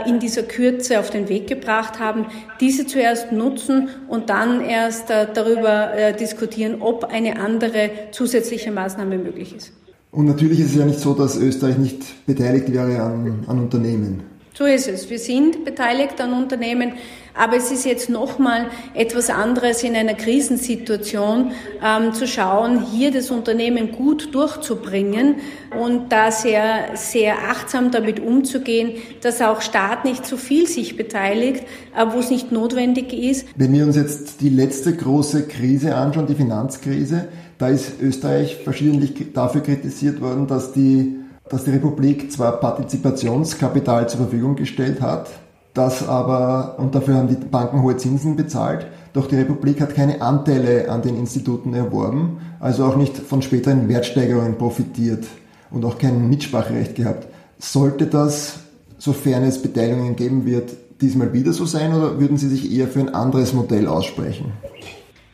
in 0.08 0.18
dieser 0.18 0.42
Kürze 0.42 1.00
auf 1.00 1.12
den 1.12 1.30
Weg 1.30 1.46
gebracht 1.46 2.00
haben, 2.00 2.26
diese 2.60 2.88
zuerst 2.88 3.32
nutzen 3.32 3.90
und 4.08 4.32
dann 4.32 4.66
erst 4.68 5.12
darüber 5.12 6.14
diskutieren, 6.20 6.82
ob 6.82 7.04
eine 7.04 7.40
andere 7.40 7.92
zusätzliche 8.10 8.72
Maßnahme 8.72 9.20
möglich 9.26 9.56
ist. 9.56 9.74
Und 10.12 10.26
natürlich 10.26 10.62
ist 10.62 10.68
es 10.68 10.76
ja 10.76 10.86
nicht 10.86 11.00
so, 11.00 11.14
dass 11.14 11.36
Österreich 11.38 11.78
nicht 11.78 12.26
beteiligt 12.26 12.72
wäre 12.72 13.02
an, 13.02 13.44
an 13.48 13.60
Unternehmen. 13.60 14.24
So 14.58 14.64
ist 14.64 14.88
es. 14.88 15.10
Wir 15.10 15.20
sind 15.20 15.66
beteiligt 15.66 16.22
an 16.22 16.32
Unternehmen, 16.32 16.94
aber 17.34 17.58
es 17.58 17.72
ist 17.72 17.84
jetzt 17.84 18.10
nochmal 18.10 18.68
etwas 18.94 19.30
anderes 19.30 19.84
in 19.84 19.98
einer 19.98 20.14
Krisensituation 20.14 21.52
ähm, 21.84 22.14
zu 22.14 22.26
schauen, 22.26 22.86
hier 22.86 23.12
das 23.12 23.32
Unternehmen 23.32 23.92
gut 23.92 24.34
durchzubringen 24.34 25.36
und 25.78 26.10
da 26.14 26.32
sehr, 26.32 26.92
sehr 26.96 27.50
achtsam 27.50 27.92
damit 27.92 28.22
umzugehen, 28.22 28.94
dass 29.22 29.42
auch 29.42 29.60
Staat 29.60 30.06
nicht 30.06 30.26
zu 30.26 30.38
viel 30.38 30.68
sich 30.68 30.96
beteiligt, 30.96 31.66
äh, 31.94 32.06
wo 32.14 32.20
es 32.20 32.30
nicht 32.30 32.54
notwendig 32.54 33.12
ist. 33.12 33.48
Wenn 33.58 33.74
wir 33.74 33.84
uns 33.84 33.98
jetzt 33.98 34.40
die 34.40 34.48
letzte 34.48 34.96
große 34.96 35.50
Krise 35.50 35.96
anschauen, 35.96 36.28
die 36.28 36.36
Finanzkrise, 36.36 37.28
da 37.58 37.70
ist 37.70 38.02
Österreich 38.02 38.58
verschiedentlich 38.64 39.34
dafür 39.34 39.62
kritisiert 39.62 40.22
worden, 40.22 40.48
dass 40.48 40.74
die 40.74 41.16
dass 41.50 41.64
die 41.64 41.72
Republik 41.72 42.32
zwar 42.32 42.60
Partizipationskapital 42.60 44.10
zur 44.10 44.22
Verfügung 44.22 44.56
gestellt 44.56 45.02
hat, 45.02 45.30
das 45.74 46.08
aber, 46.08 46.76
und 46.80 46.96
dafür 46.96 47.16
haben 47.16 47.28
die 47.28 47.36
Banken 47.36 47.82
hohe 47.82 47.98
Zinsen 47.98 48.36
bezahlt, 48.36 48.88
doch 49.14 49.28
die 49.28 49.36
Republik 49.36 49.82
hat 49.82 49.94
keine 49.94 50.22
Anteile 50.22 50.90
an 50.90 51.02
den 51.02 51.18
Instituten 51.18 51.74
erworben, 51.74 52.38
also 52.60 52.86
auch 52.86 52.96
nicht 52.96 53.18
von 53.18 53.42
späteren 53.42 53.88
Wertsteigerungen 53.88 54.58
profitiert 54.58 55.26
und 55.72 55.86
auch 55.86 55.98
kein 55.98 56.30
Mitspracherecht 56.30 56.96
gehabt. 56.96 57.28
Sollte 57.60 58.08
das, 58.08 58.60
sofern 58.98 59.44
es 59.44 59.62
Beteiligungen 59.62 60.16
geben 60.16 60.46
wird, 60.46 60.72
diesmal 61.02 61.34
wieder 61.34 61.52
so 61.52 61.66
sein 61.66 61.94
oder 61.94 62.20
würden 62.20 62.38
Sie 62.38 62.48
sich 62.48 62.74
eher 62.74 62.88
für 62.88 63.02
ein 63.02 63.14
anderes 63.14 63.54
Modell 63.54 63.88
aussprechen? 63.88 64.54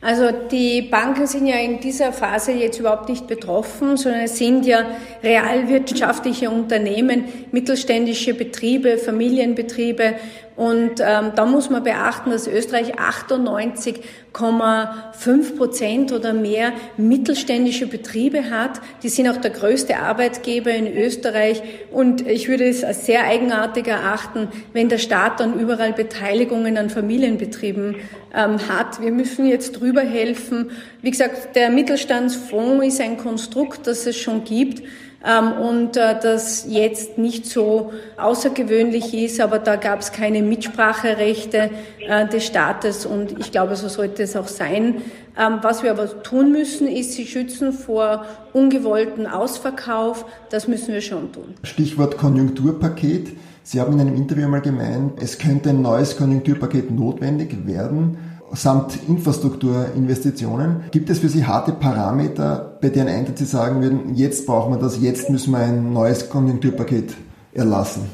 Also 0.04 0.30
die 0.32 0.82
Banken 0.82 1.28
sind 1.28 1.46
ja 1.46 1.54
in 1.58 1.78
dieser 1.78 2.12
Phase 2.12 2.50
jetzt 2.50 2.80
überhaupt 2.80 3.08
nicht 3.08 3.28
betroffen, 3.28 3.96
sondern 3.96 4.22
es 4.22 4.36
sind 4.36 4.66
ja 4.66 4.84
realwirtschaftliche 5.22 6.50
Unternehmen, 6.50 7.26
mittelständische 7.52 8.34
Betriebe, 8.34 8.98
Familienbetriebe 8.98 10.14
und 10.54 11.00
ähm, 11.00 11.32
da 11.34 11.46
muss 11.46 11.70
man 11.70 11.82
beachten, 11.82 12.30
dass 12.30 12.46
Österreich 12.46 12.98
98,5 12.98 15.56
Prozent 15.56 16.12
oder 16.12 16.34
mehr 16.34 16.72
mittelständische 16.98 17.86
Betriebe 17.86 18.50
hat. 18.50 18.82
Die 19.02 19.08
sind 19.08 19.28
auch 19.28 19.38
der 19.38 19.50
größte 19.50 19.96
Arbeitgeber 19.96 20.70
in 20.70 20.94
Österreich. 20.94 21.62
Und 21.90 22.26
ich 22.26 22.48
würde 22.48 22.68
es 22.68 22.84
als 22.84 23.06
sehr 23.06 23.24
eigenartig 23.24 23.86
erachten, 23.86 24.48
wenn 24.74 24.90
der 24.90 24.98
Staat 24.98 25.40
dann 25.40 25.58
überall 25.58 25.94
Beteiligungen 25.94 26.76
an 26.76 26.90
Familienbetrieben 26.90 27.96
ähm, 28.34 28.68
hat. 28.68 29.00
Wir 29.00 29.10
müssen 29.10 29.46
jetzt 29.46 29.80
drüber 29.80 30.02
helfen. 30.02 30.70
Wie 31.00 31.10
gesagt, 31.10 31.56
der 31.56 31.70
Mittelstandsfonds 31.70 32.86
ist 32.86 33.00
ein 33.00 33.16
Konstrukt, 33.16 33.86
das 33.86 34.06
es 34.06 34.18
schon 34.18 34.44
gibt 34.44 34.82
und 35.24 35.96
äh, 35.96 36.18
das 36.20 36.66
jetzt 36.68 37.16
nicht 37.16 37.46
so 37.46 37.92
außergewöhnlich 38.16 39.14
ist, 39.14 39.40
aber 39.40 39.60
da 39.60 39.76
gab 39.76 40.00
es 40.00 40.10
keine 40.10 40.42
Mitspracherechte 40.42 41.70
äh, 42.08 42.26
des 42.26 42.44
Staates 42.44 43.06
und 43.06 43.38
ich 43.38 43.52
glaube, 43.52 43.76
so 43.76 43.88
sollte 43.88 44.24
es 44.24 44.34
auch 44.34 44.48
sein. 44.48 44.96
Ähm, 45.38 45.58
was 45.62 45.82
wir 45.82 45.92
aber 45.92 46.22
tun 46.22 46.50
müssen, 46.50 46.88
ist 46.88 47.12
sie 47.12 47.26
schützen 47.26 47.72
vor 47.72 48.26
ungewollten 48.52 49.26
Ausverkauf. 49.26 50.26
Das 50.50 50.66
müssen 50.66 50.92
wir 50.92 51.00
schon 51.00 51.32
tun. 51.32 51.54
Stichwort 51.62 52.18
Konjunkturpaket. 52.18 53.30
Sie 53.62 53.80
haben 53.80 53.92
in 53.92 54.00
einem 54.00 54.16
Interview 54.16 54.48
mal 54.48 54.60
gemeint, 54.60 55.22
es 55.22 55.38
könnte 55.38 55.70
ein 55.70 55.82
neues 55.82 56.16
Konjunkturpaket 56.16 56.90
notwendig 56.90 57.64
werden 57.64 58.18
samt 58.52 58.98
Infrastrukturinvestitionen. 59.08 60.84
Gibt 60.90 61.10
es 61.10 61.18
für 61.18 61.28
Sie 61.28 61.46
harte 61.46 61.72
Parameter, 61.72 62.78
bei 62.80 62.90
deren 62.90 63.08
Eintritt 63.08 63.38
Sie 63.38 63.44
sagen 63.44 63.82
würden, 63.82 64.14
jetzt 64.14 64.46
brauchen 64.46 64.74
wir 64.74 64.80
das, 64.80 65.00
jetzt 65.00 65.30
müssen 65.30 65.52
wir 65.52 65.58
ein 65.58 65.92
neues 65.92 66.28
Konjunkturpaket 66.28 67.14
erlassen? 67.54 68.08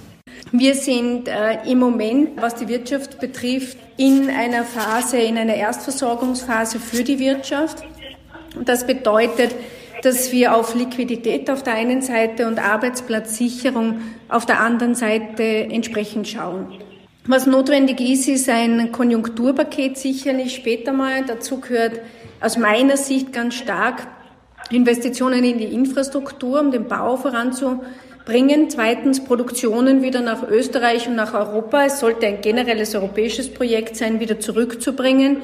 Wir 0.52 0.74
sind 0.74 1.28
äh, 1.28 1.70
im 1.70 1.78
Moment, 1.78 2.40
was 2.40 2.54
die 2.54 2.68
Wirtschaft 2.68 3.20
betrifft, 3.20 3.76
in 3.96 4.30
einer 4.30 4.64
Phase, 4.64 5.18
in 5.18 5.36
einer 5.36 5.54
Erstversorgungsphase 5.54 6.78
für 6.78 7.04
die 7.04 7.18
Wirtschaft. 7.18 7.82
Das 8.64 8.86
bedeutet, 8.86 9.54
dass 10.02 10.32
wir 10.32 10.54
auf 10.54 10.74
Liquidität 10.74 11.50
auf 11.50 11.62
der 11.62 11.74
einen 11.74 12.00
Seite 12.00 12.46
und 12.46 12.58
Arbeitsplatzsicherung 12.58 14.00
auf 14.28 14.46
der 14.46 14.60
anderen 14.60 14.94
Seite 14.94 15.42
entsprechend 15.42 16.28
schauen. 16.28 16.68
Was 17.30 17.44
notwendig 17.44 18.00
ist, 18.00 18.26
ist 18.26 18.48
ein 18.48 18.90
Konjunkturpaket 18.90 19.98
sicherlich 19.98 20.54
später 20.54 20.94
mal. 20.94 21.26
Dazu 21.26 21.60
gehört 21.60 22.00
aus 22.40 22.56
meiner 22.56 22.96
Sicht 22.96 23.34
ganz 23.34 23.54
stark 23.54 24.06
Investitionen 24.70 25.44
in 25.44 25.58
die 25.58 25.66
Infrastruktur, 25.66 26.58
um 26.58 26.70
den 26.70 26.88
Bau 26.88 27.18
voranzubringen. 27.18 28.70
Zweitens 28.70 29.22
Produktionen 29.22 30.00
wieder 30.00 30.22
nach 30.22 30.48
Österreich 30.48 31.06
und 31.06 31.16
nach 31.16 31.34
Europa. 31.34 31.84
Es 31.84 32.00
sollte 32.00 32.26
ein 32.26 32.40
generelles 32.40 32.94
europäisches 32.94 33.52
Projekt 33.52 33.96
sein, 33.96 34.20
wieder 34.20 34.40
zurückzubringen 34.40 35.42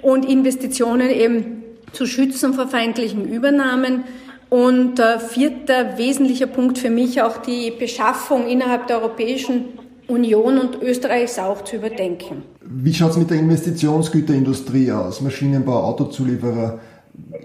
und 0.00 0.24
Investitionen 0.24 1.10
eben 1.10 1.64
zu 1.92 2.06
schützen 2.06 2.54
vor 2.54 2.66
feindlichen 2.66 3.30
Übernahmen. 3.30 4.04
Und 4.48 4.98
äh, 4.98 5.20
vierter 5.20 5.98
wesentlicher 5.98 6.46
Punkt 6.46 6.78
für 6.78 6.88
mich 6.88 7.20
auch 7.20 7.36
die 7.36 7.70
Beschaffung 7.72 8.48
innerhalb 8.48 8.86
der 8.86 9.02
Europäischen 9.02 9.66
Union 10.10 10.58
und 10.58 10.82
Österreichs 10.82 11.38
auch 11.38 11.62
zu 11.64 11.76
überdenken. 11.76 12.42
Wie 12.62 12.92
schaut 12.92 13.12
es 13.12 13.16
mit 13.16 13.30
der 13.30 13.38
Investitionsgüterindustrie 13.38 14.92
aus? 14.92 15.20
Maschinenbau, 15.20 15.84
Autozulieferer. 15.84 16.80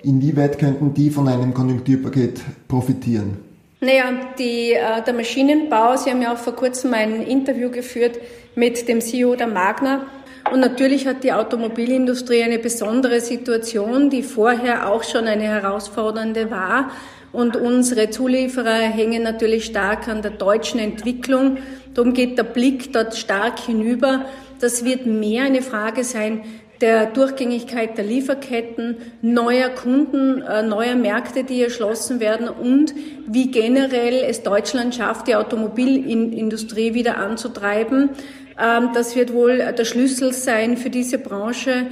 Inwieweit 0.04 0.60
könnten 0.60 0.94
die 0.94 1.10
von 1.10 1.28
einem 1.28 1.54
Konjunkturpaket 1.54 2.42
profitieren? 2.68 3.38
Naja, 3.82 4.06
die, 4.40 4.74
äh, 4.74 5.04
der 5.06 5.14
Maschinenbau, 5.14 5.96
Sie 5.98 6.10
haben 6.10 6.22
ja 6.22 6.34
auch 6.34 6.38
vor 6.38 6.56
kurzem 6.56 6.94
ein 6.94 7.22
Interview 7.22 7.70
geführt 7.70 8.20
mit 8.56 8.88
dem 8.88 9.02
CEO 9.02 9.36
der 9.36 9.48
Magna 9.48 10.06
Und 10.52 10.60
natürlich 10.60 11.08
hat 11.08 11.24
die 11.24 11.34
Automobilindustrie 11.34 12.44
eine 12.44 12.60
besondere 12.60 13.20
Situation, 13.20 14.10
die 14.10 14.22
vorher 14.22 14.92
auch 14.92 15.04
schon 15.04 15.26
eine 15.26 15.44
herausfordernde 15.44 16.52
war. 16.52 16.92
Und 17.36 17.58
unsere 17.58 18.10
Zulieferer 18.10 18.80
hängen 18.80 19.24
natürlich 19.24 19.66
stark 19.66 20.08
an 20.08 20.22
der 20.22 20.32
deutschen 20.32 20.80
Entwicklung. 20.80 21.58
Darum 21.94 22.14
geht 22.14 22.38
der 22.38 22.44
Blick 22.44 22.94
dort 22.94 23.18
stark 23.18 23.60
hinüber. 23.60 24.26
Das 24.62 24.86
wird 24.86 25.06
mehr 25.06 25.44
eine 25.44 25.62
Frage 25.62 26.06
sein, 26.06 26.44
der 26.80 27.08
Durchgängigkeit 27.08 27.98
der 27.98 28.06
Lieferketten, 28.06 28.98
neuer 29.22 29.70
Kunden, 29.70 30.42
äh, 30.42 30.64
neuer 30.64 30.96
Märkte, 30.96 31.44
die 31.44 31.62
erschlossen 31.62 32.20
werden 32.20 32.48
und 32.48 32.94
wie 33.28 33.52
generell 33.52 34.24
es 34.28 34.44
Deutschland 34.44 34.96
schafft, 34.96 35.28
die 35.28 35.36
Automobilindustrie 35.36 36.94
wieder 36.94 37.18
anzutreiben. 37.18 38.12
Ähm, 38.58 38.90
das 38.94 39.16
wird 39.16 39.34
wohl 39.34 39.58
der 39.58 39.86
Schlüssel 39.86 40.34
sein 40.34 40.78
für 40.78 40.90
diese 40.90 41.18
Branche, 41.18 41.88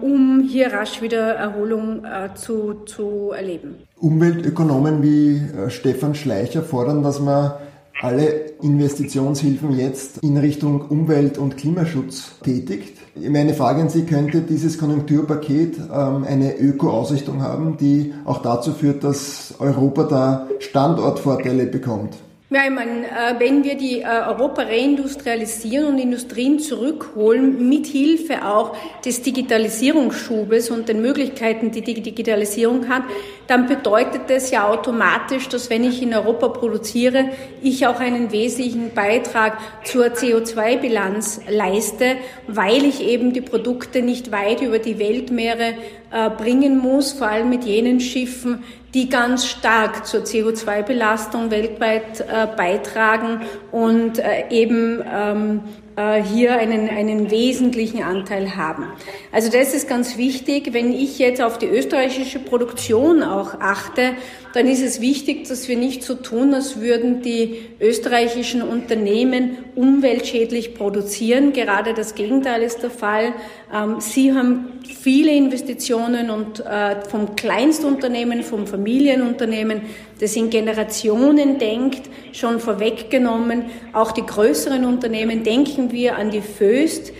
um 0.00 0.46
hier 0.48 0.72
rasch 0.72 1.02
wieder 1.02 1.34
Erholung 1.34 2.04
äh, 2.04 2.34
zu, 2.34 2.84
zu 2.86 3.32
erleben. 3.36 3.76
Umweltökonomen 3.98 5.02
wie 5.02 5.36
äh, 5.36 5.70
Stefan 5.70 6.14
Schleicher 6.14 6.62
fordern, 6.62 7.02
dass 7.02 7.20
man 7.20 7.52
alle 8.00 8.52
Investitionshilfen 8.62 9.72
jetzt 9.78 10.18
in 10.18 10.36
Richtung 10.36 10.82
Umwelt- 10.82 11.38
und 11.38 11.56
Klimaschutz 11.56 12.38
tätigt. 12.42 12.98
Meine 13.14 13.54
Frage 13.54 13.80
an 13.80 13.88
Sie, 13.88 14.04
könnte 14.04 14.42
dieses 14.42 14.78
Konjunkturpaket 14.78 15.78
ähm, 15.78 16.24
eine 16.24 16.58
Öko-Ausrichtung 16.58 17.40
haben, 17.40 17.78
die 17.78 18.12
auch 18.26 18.42
dazu 18.42 18.72
führt, 18.72 19.04
dass 19.04 19.54
Europa 19.58 20.04
da 20.04 20.48
Standortvorteile 20.58 21.66
bekommt? 21.66 22.14
Ja, 22.48 22.60
ich 22.64 22.70
meine, 22.70 23.06
äh, 23.06 23.40
wenn 23.40 23.64
wir 23.64 23.76
die 23.76 24.02
äh, 24.02 24.04
Europa 24.04 24.62
reindustrialisieren 24.62 25.88
und 25.88 25.98
Industrien 25.98 26.60
zurückholen, 26.60 27.68
mit 27.68 27.86
Hilfe 27.86 28.46
auch 28.46 28.76
des 29.04 29.20
Digitalisierungsschubes 29.22 30.70
und 30.70 30.88
den 30.88 31.02
Möglichkeiten, 31.02 31.72
die 31.72 31.80
die 31.80 32.00
Digitalisierung 32.00 32.88
hat, 32.88 33.02
dann 33.48 33.66
bedeutet 33.66 34.22
das 34.28 34.52
ja 34.52 34.68
automatisch, 34.68 35.48
dass 35.48 35.70
wenn 35.70 35.82
ich 35.82 36.00
in 36.00 36.14
Europa 36.14 36.50
produziere, 36.50 37.30
ich 37.62 37.84
auch 37.88 37.98
einen 37.98 38.30
wesentlichen 38.30 38.94
Beitrag 38.94 39.58
zur 39.82 40.06
CO2-Bilanz 40.06 41.40
leiste, 41.48 42.14
weil 42.46 42.84
ich 42.84 43.02
eben 43.02 43.32
die 43.32 43.40
Produkte 43.40 44.02
nicht 44.02 44.30
weit 44.30 44.62
über 44.62 44.78
die 44.78 45.00
Weltmeere 45.00 45.74
äh, 46.12 46.30
bringen 46.30 46.78
muss, 46.78 47.12
vor 47.12 47.26
allem 47.26 47.50
mit 47.50 47.64
jenen 47.64 47.98
Schiffen, 47.98 48.62
die 48.96 49.10
ganz 49.10 49.46
stark 49.46 50.06
zur 50.06 50.22
CO2-Belastung 50.22 51.50
weltweit 51.50 52.20
äh, 52.20 52.46
beitragen 52.56 53.42
und 53.70 54.18
äh, 54.18 54.48
eben 54.48 55.04
ähm, 55.06 55.60
äh, 55.96 56.22
hier 56.22 56.58
einen, 56.58 56.90
einen 56.90 57.30
wesentlichen 57.30 58.02
Anteil 58.02 58.54
haben. 58.56 58.84
Also 59.32 59.50
das 59.50 59.74
ist 59.74 59.88
ganz 59.88 60.18
wichtig. 60.18 60.74
Wenn 60.74 60.92
ich 60.92 61.18
jetzt 61.18 61.40
auf 61.40 61.58
die 61.58 61.66
österreichische 61.66 62.38
Produktion 62.38 63.22
auch 63.22 63.60
achte, 63.60 64.12
dann 64.52 64.68
ist 64.68 64.82
es 64.82 65.00
wichtig, 65.00 65.48
dass 65.48 65.68
wir 65.68 65.76
nicht 65.76 66.02
so 66.02 66.14
tun, 66.14 66.54
als 66.54 66.80
würden 66.80 67.22
die 67.22 67.62
österreichischen 67.80 68.62
Unternehmen 68.62 69.58
umweltschädlich 69.74 70.74
produzieren. 70.74 71.52
Gerade 71.52 71.94
das 71.94 72.14
Gegenteil 72.14 72.62
ist 72.62 72.82
der 72.82 72.90
Fall. 72.90 73.32
Ähm, 73.74 73.96
sie 74.00 74.32
haben 74.32 74.80
viele 74.82 75.32
Investitionen 75.32 76.30
und 76.30 76.60
äh, 76.60 77.04
vom 77.08 77.36
Kleinstunternehmen, 77.36 78.42
vom 78.42 78.66
Familienunternehmen, 78.66 79.82
das 80.18 80.36
in 80.36 80.50
Generationen 80.50 81.58
denkt, 81.58 82.08
schon 82.32 82.60
vorweggenommen. 82.60 83.66
Auch 83.92 84.12
die 84.12 84.24
größeren 84.24 84.84
Unternehmen 84.84 85.42
denken 85.44 85.92
wir 85.92 86.16
an 86.16 86.30
die 86.30 86.40
Föst. 86.40 87.12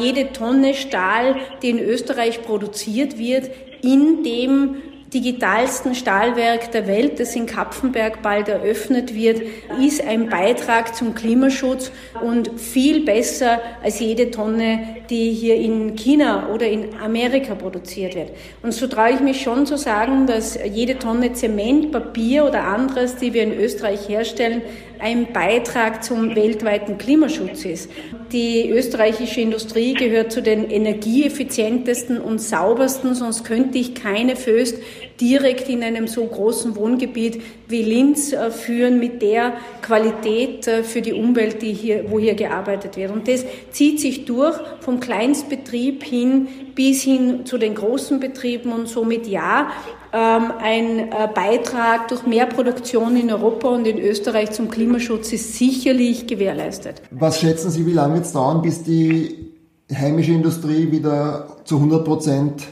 Jede 0.00 0.32
Tonne 0.32 0.74
Stahl, 0.74 1.36
die 1.62 1.70
in 1.70 1.78
Österreich 1.78 2.42
produziert 2.42 3.18
wird, 3.18 3.50
in 3.82 4.22
dem 4.22 4.76
digitalsten 5.14 5.94
Stahlwerk 5.94 6.72
der 6.72 6.88
Welt, 6.88 7.20
das 7.20 7.36
in 7.36 7.46
Kapfenberg 7.46 8.20
bald 8.20 8.48
eröffnet 8.48 9.14
wird, 9.14 9.42
ist 9.80 10.04
ein 10.04 10.28
Beitrag 10.28 10.94
zum 10.94 11.14
Klimaschutz 11.14 11.92
und 12.20 12.60
viel 12.60 13.04
besser 13.04 13.60
als 13.82 14.00
jede 14.00 14.32
Tonne, 14.32 14.96
die 15.08 15.32
hier 15.32 15.56
in 15.56 15.94
China 15.94 16.48
oder 16.52 16.66
in 16.66 16.96
Amerika 17.02 17.54
produziert 17.54 18.14
wird. 18.16 18.30
Und 18.62 18.72
so 18.72 18.88
traue 18.88 19.12
ich 19.12 19.20
mich 19.20 19.40
schon 19.40 19.66
zu 19.66 19.76
sagen, 19.76 20.26
dass 20.26 20.58
jede 20.64 20.98
Tonne 20.98 21.32
Zement, 21.32 21.92
Papier 21.92 22.44
oder 22.44 22.64
anderes, 22.64 23.16
die 23.16 23.32
wir 23.32 23.44
in 23.44 23.52
Österreich 23.52 24.08
herstellen, 24.08 24.62
ein 24.98 25.32
Beitrag 25.32 26.02
zum 26.04 26.34
weltweiten 26.34 26.98
Klimaschutz 26.98 27.64
ist. 27.64 27.90
Die 28.32 28.68
österreichische 28.70 29.40
Industrie 29.40 29.94
gehört 29.94 30.32
zu 30.32 30.42
den 30.42 30.70
energieeffizientesten 30.70 32.20
und 32.20 32.40
saubersten, 32.40 33.14
sonst 33.14 33.44
könnte 33.44 33.78
ich 33.78 33.94
keine 33.94 34.36
Föst 34.36 34.78
direkt 35.20 35.68
in 35.68 35.82
einem 35.82 36.08
so 36.08 36.24
großen 36.24 36.74
Wohngebiet 36.76 37.42
wie 37.68 37.82
Linz 37.82 38.32
äh, 38.32 38.50
führen 38.50 38.98
mit 38.98 39.22
der 39.22 39.54
Qualität 39.82 40.66
äh, 40.66 40.82
für 40.82 41.02
die 41.02 41.12
Umwelt, 41.12 41.62
die 41.62 41.72
hier, 41.72 42.10
wo 42.10 42.18
hier 42.18 42.34
gearbeitet 42.34 42.96
wird. 42.96 43.10
Und 43.10 43.28
das 43.28 43.44
zieht 43.70 44.00
sich 44.00 44.24
durch 44.24 44.56
vom 44.80 45.00
Kleinstbetrieb 45.00 46.04
hin 46.04 46.48
bis 46.74 47.02
hin 47.02 47.46
zu 47.46 47.58
den 47.58 47.74
großen 47.74 48.20
Betrieben 48.20 48.72
und 48.72 48.88
somit 48.88 49.26
ja, 49.26 49.68
ähm, 50.12 50.52
ein 50.58 51.10
äh, 51.10 51.28
Beitrag 51.34 52.08
durch 52.08 52.24
mehr 52.26 52.46
Produktion 52.46 53.16
in 53.16 53.32
Europa 53.32 53.68
und 53.68 53.86
in 53.86 53.98
Österreich 53.98 54.52
zum 54.52 54.68
Klimaschutz 54.68 55.32
ist 55.32 55.54
sicherlich 55.54 56.26
gewährleistet. 56.26 57.02
Was 57.10 57.40
schätzen 57.40 57.70
Sie, 57.70 57.84
wie 57.86 57.92
lange 57.92 58.14
wird 58.14 58.24
es 58.24 58.32
dauern, 58.32 58.62
bis 58.62 58.82
die 58.82 59.52
heimische 59.92 60.32
Industrie 60.32 60.90
wieder 60.90 61.56
zu 61.64 61.76
100 61.76 62.04
Prozent 62.04 62.62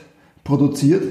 produziert? 0.45 1.03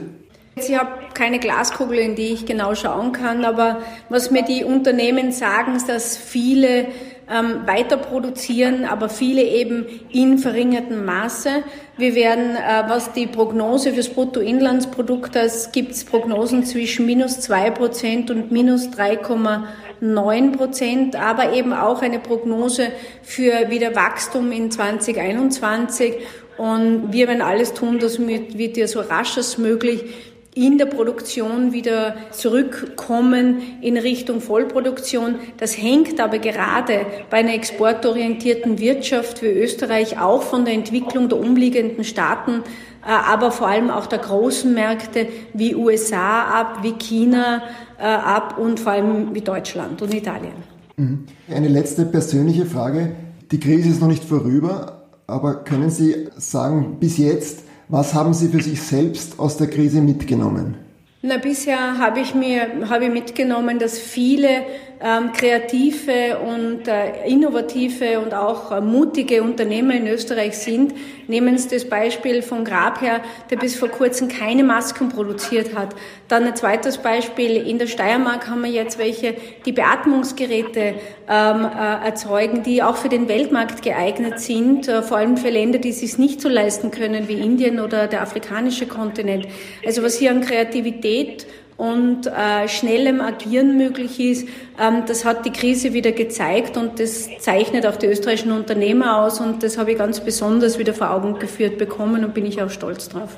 Ich 0.70 0.78
habe 0.78 0.92
keine 1.14 1.40
Glaskugel, 1.40 2.00
in 2.00 2.16
die 2.16 2.34
ich 2.34 2.46
genau 2.46 2.76
schauen 2.76 3.12
kann, 3.12 3.46
aber 3.46 3.82
was 4.10 4.32
mir 4.32 4.44
die 4.44 4.64
Unternehmen 4.64 5.32
sagen, 5.32 5.76
ist, 5.76 5.90
dass 5.90 6.18
viele 6.18 6.88
ähm, 7.32 7.66
weiter 7.66 7.98
produzieren, 7.98 8.84
aber 8.84 9.08
viele 9.08 9.44
eben 9.44 9.86
in 10.12 10.38
verringertem 10.38 11.06
Maße. 11.06 11.64
Wir 11.98 12.14
werden, 12.14 12.56
äh, 12.56 12.84
was 12.90 13.14
die 13.14 13.28
Prognose 13.28 13.94
fürs 13.94 14.10
Bruttoinlandsprodukt 14.10 15.36
ist, 15.38 15.72
gibt 15.72 15.92
es 15.92 16.04
Prognosen 16.04 16.66
zwischen 16.66 17.06
minus 17.06 17.40
zwei 17.40 17.70
Prozent 17.70 18.32
und 18.32 18.52
minus 18.52 18.90
3,9 18.90 20.58
Prozent, 20.58 21.16
aber 21.16 21.54
eben 21.54 21.74
auch 21.74 22.02
eine 22.02 22.20
Prognose 22.20 22.88
für 23.24 23.70
wieder 23.70 23.96
Wachstum 23.96 24.52
in 24.52 24.70
2021. 24.70 26.16
Und 26.58 27.14
wir 27.14 27.28
werden 27.28 27.42
alles 27.42 27.74
tun, 27.74 28.00
dass 28.00 28.20
wir 28.20 28.88
so 28.88 29.00
rasch 29.00 29.38
als 29.38 29.58
möglich 29.58 30.04
in 30.54 30.78
der 30.78 30.86
Produktion 30.86 31.72
wieder 31.72 32.16
zurückkommen 32.32 33.62
in 33.82 33.98
Richtung 33.98 34.42
Vollproduktion. 34.42 35.36
Das 35.58 35.78
hängt 35.78 36.20
aber 36.20 36.40
gerade 36.40 37.06
bei 37.30 37.38
einer 37.38 37.54
exportorientierten 37.54 38.78
Wirtschaft 38.80 39.42
wie 39.42 39.48
Österreich 39.48 40.20
auch 40.20 40.42
von 40.42 40.66
der 40.66 40.74
Entwicklung 40.74 41.30
der 41.30 41.40
umliegenden 41.40 42.04
Staaten, 42.04 42.64
äh, 43.06 43.10
aber 43.10 43.52
vor 43.52 43.68
allem 43.68 43.90
auch 43.90 44.08
der 44.08 44.20
großen 44.20 44.74
Märkte 44.74 45.28
wie 45.54 45.74
USA 45.74 46.44
ab, 46.44 46.80
wie 46.82 46.94
China 46.94 47.64
äh, 47.98 48.04
ab 48.04 48.58
und 48.58 48.80
vor 48.80 48.92
allem 48.92 49.34
wie 49.34 49.42
Deutschland 49.42 50.02
und 50.02 50.14
Italien. 50.14 50.54
Mhm. 50.98 51.26
Eine 51.50 51.70
letzte 51.70 52.06
persönliche 52.06 52.66
Frage. 52.66 53.16
Die 53.52 53.60
Krise 53.60 53.90
ist 53.90 54.02
noch 54.02 54.08
nicht 54.10 54.26
vorüber, 54.26 55.08
aber 55.28 55.64
können 55.64 55.90
Sie 55.90 56.28
sagen, 56.38 56.98
bis 57.00 57.18
jetzt, 57.18 57.64
was 57.92 58.14
haben 58.14 58.34
Sie 58.34 58.48
für 58.48 58.62
sich 58.62 58.82
selbst 58.82 59.38
aus 59.38 59.58
der 59.58 59.68
Krise 59.68 60.02
mitgenommen? 60.02 60.76
Na, 61.22 61.38
bisher 61.38 62.00
habe 62.00 62.22
ich 62.22 62.34
mir 62.34 62.90
habe 62.90 63.10
mitgenommen, 63.10 63.78
dass 63.78 64.00
viele 64.00 64.64
kreative 65.34 66.38
und 66.38 66.88
äh, 66.88 67.28
innovative 67.28 68.20
und 68.20 68.36
auch 68.36 68.72
äh, 68.72 68.82
mutige 68.82 69.42
Unternehmer 69.42 69.96
in 69.96 70.06
Österreich 70.06 70.58
sind. 70.58 70.94
Nehmen 71.28 71.58
Sie 71.58 71.70
das 71.70 71.86
Beispiel 71.86 72.44
von 72.44 72.64
Grab 72.64 73.02
her, 73.02 73.22
der 73.50 73.58
bis 73.58 73.76
vor 73.76 73.90
kurzem 73.90 74.28
keine 74.28 74.64
Masken 74.64 75.10
produziert 75.10 75.76
hat. 75.76 75.96
Dann 76.28 76.44
ein 76.44 76.56
zweites 76.56 77.00
Beispiel, 77.00 77.68
in 77.68 77.80
der 77.80 77.88
Steiermark 77.88 78.48
haben 78.48 78.64
wir 78.64 78.70
jetzt 78.70 79.00
welche, 79.00 79.34
die 79.66 79.72
Beatmungsgeräte 79.72 80.94
ähm, 81.28 81.66
äh, 81.66 82.06
erzeugen, 82.06 82.62
die 82.62 82.84
auch 82.84 82.98
für 82.98 83.10
den 83.10 83.28
Weltmarkt 83.28 83.82
geeignet 83.82 84.40
sind, 84.40 84.86
vor 84.86 85.18
allem 85.18 85.38
für 85.38 85.50
Länder, 85.50 85.80
die 85.80 85.90
es 85.90 86.02
sich 86.02 86.20
nicht 86.20 86.42
so 86.42 86.50
leisten 86.50 86.92
können 86.92 87.28
wie 87.28 87.40
Indien 87.40 87.80
oder 87.80 88.08
der 88.08 88.22
afrikanische 88.22 88.86
Kontinent. 88.86 89.48
Also 89.86 90.04
was 90.04 90.18
hier 90.18 90.30
an 90.30 90.42
Kreativität 90.42 91.48
und 91.82 92.28
äh, 92.28 92.68
schnellem 92.68 93.22
Agieren 93.22 93.76
möglich 93.76 94.20
ist. 94.20 94.48
Ähm, 94.80 95.02
das 95.08 95.26
hat 95.26 95.48
die 95.48 95.50
Krise 95.50 95.94
wieder 95.94 96.12
gezeigt 96.12 96.78
und 96.78 97.00
das 97.00 97.28
zeichnet 97.40 97.88
auch 97.88 97.96
die 97.96 98.06
österreichischen 98.06 98.52
Unternehmer 98.52 99.18
aus 99.18 99.40
und 99.40 99.64
das 99.64 99.80
habe 99.80 99.94
ich 99.94 99.98
ganz 99.98 100.20
besonders 100.20 100.78
wieder 100.78 100.94
vor 100.94 101.10
Augen 101.10 101.40
geführt 101.40 101.80
bekommen 101.80 102.24
und 102.24 102.36
bin 102.36 102.46
ich 102.46 102.62
auch 102.62 102.70
stolz 102.70 103.10
drauf. 103.10 103.36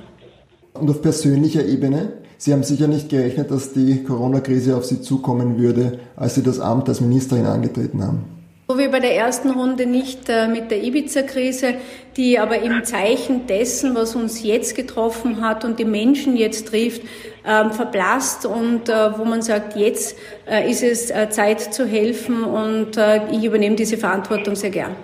Und 0.73 0.89
auf 0.89 1.01
persönlicher 1.01 1.65
Ebene? 1.65 2.11
Sie 2.37 2.51
haben 2.51 2.63
sicher 2.63 2.87
nicht 2.87 3.07
gerechnet, 3.07 3.49
dass 3.49 3.71
die 3.71 4.03
Corona-Krise 4.03 4.75
auf 4.75 4.83
Sie 4.83 4.99
zukommen 4.99 5.57
würde, 5.57 5.99
als 6.17 6.35
Sie 6.35 6.43
das 6.43 6.59
Amt 6.59 6.89
als 6.89 6.99
Ministerin 6.99 7.45
angetreten 7.45 8.03
haben. 8.03 8.25
So 8.67 8.77
wie 8.77 8.87
bei 8.87 9.01
der 9.01 9.15
ersten 9.15 9.51
Runde 9.51 9.85
nicht 9.85 10.29
äh, 10.29 10.47
mit 10.47 10.71
der 10.71 10.81
Ibiza-Krise, 10.81 11.75
die 12.15 12.39
aber 12.39 12.59
im 12.59 12.85
Zeichen 12.85 13.45
dessen, 13.45 13.93
was 13.93 14.15
uns 14.15 14.41
jetzt 14.41 14.75
getroffen 14.75 15.41
hat 15.41 15.65
und 15.65 15.79
die 15.79 15.85
Menschen 15.85 16.37
jetzt 16.37 16.69
trifft, 16.69 17.01
ähm, 17.45 17.71
verblasst 17.71 18.45
und 18.45 18.87
äh, 18.87 19.17
wo 19.17 19.25
man 19.25 19.41
sagt, 19.41 19.75
jetzt 19.75 20.15
äh, 20.49 20.69
ist 20.71 20.81
es 20.81 21.07
Zeit 21.07 21.73
zu 21.73 21.85
helfen 21.85 22.43
und 22.43 22.97
ich 23.31 23.43
übernehme 23.43 23.75
diese 23.75 23.97
Verantwortung 23.97 24.55
sehr 24.55 24.69
gern. 24.69 24.95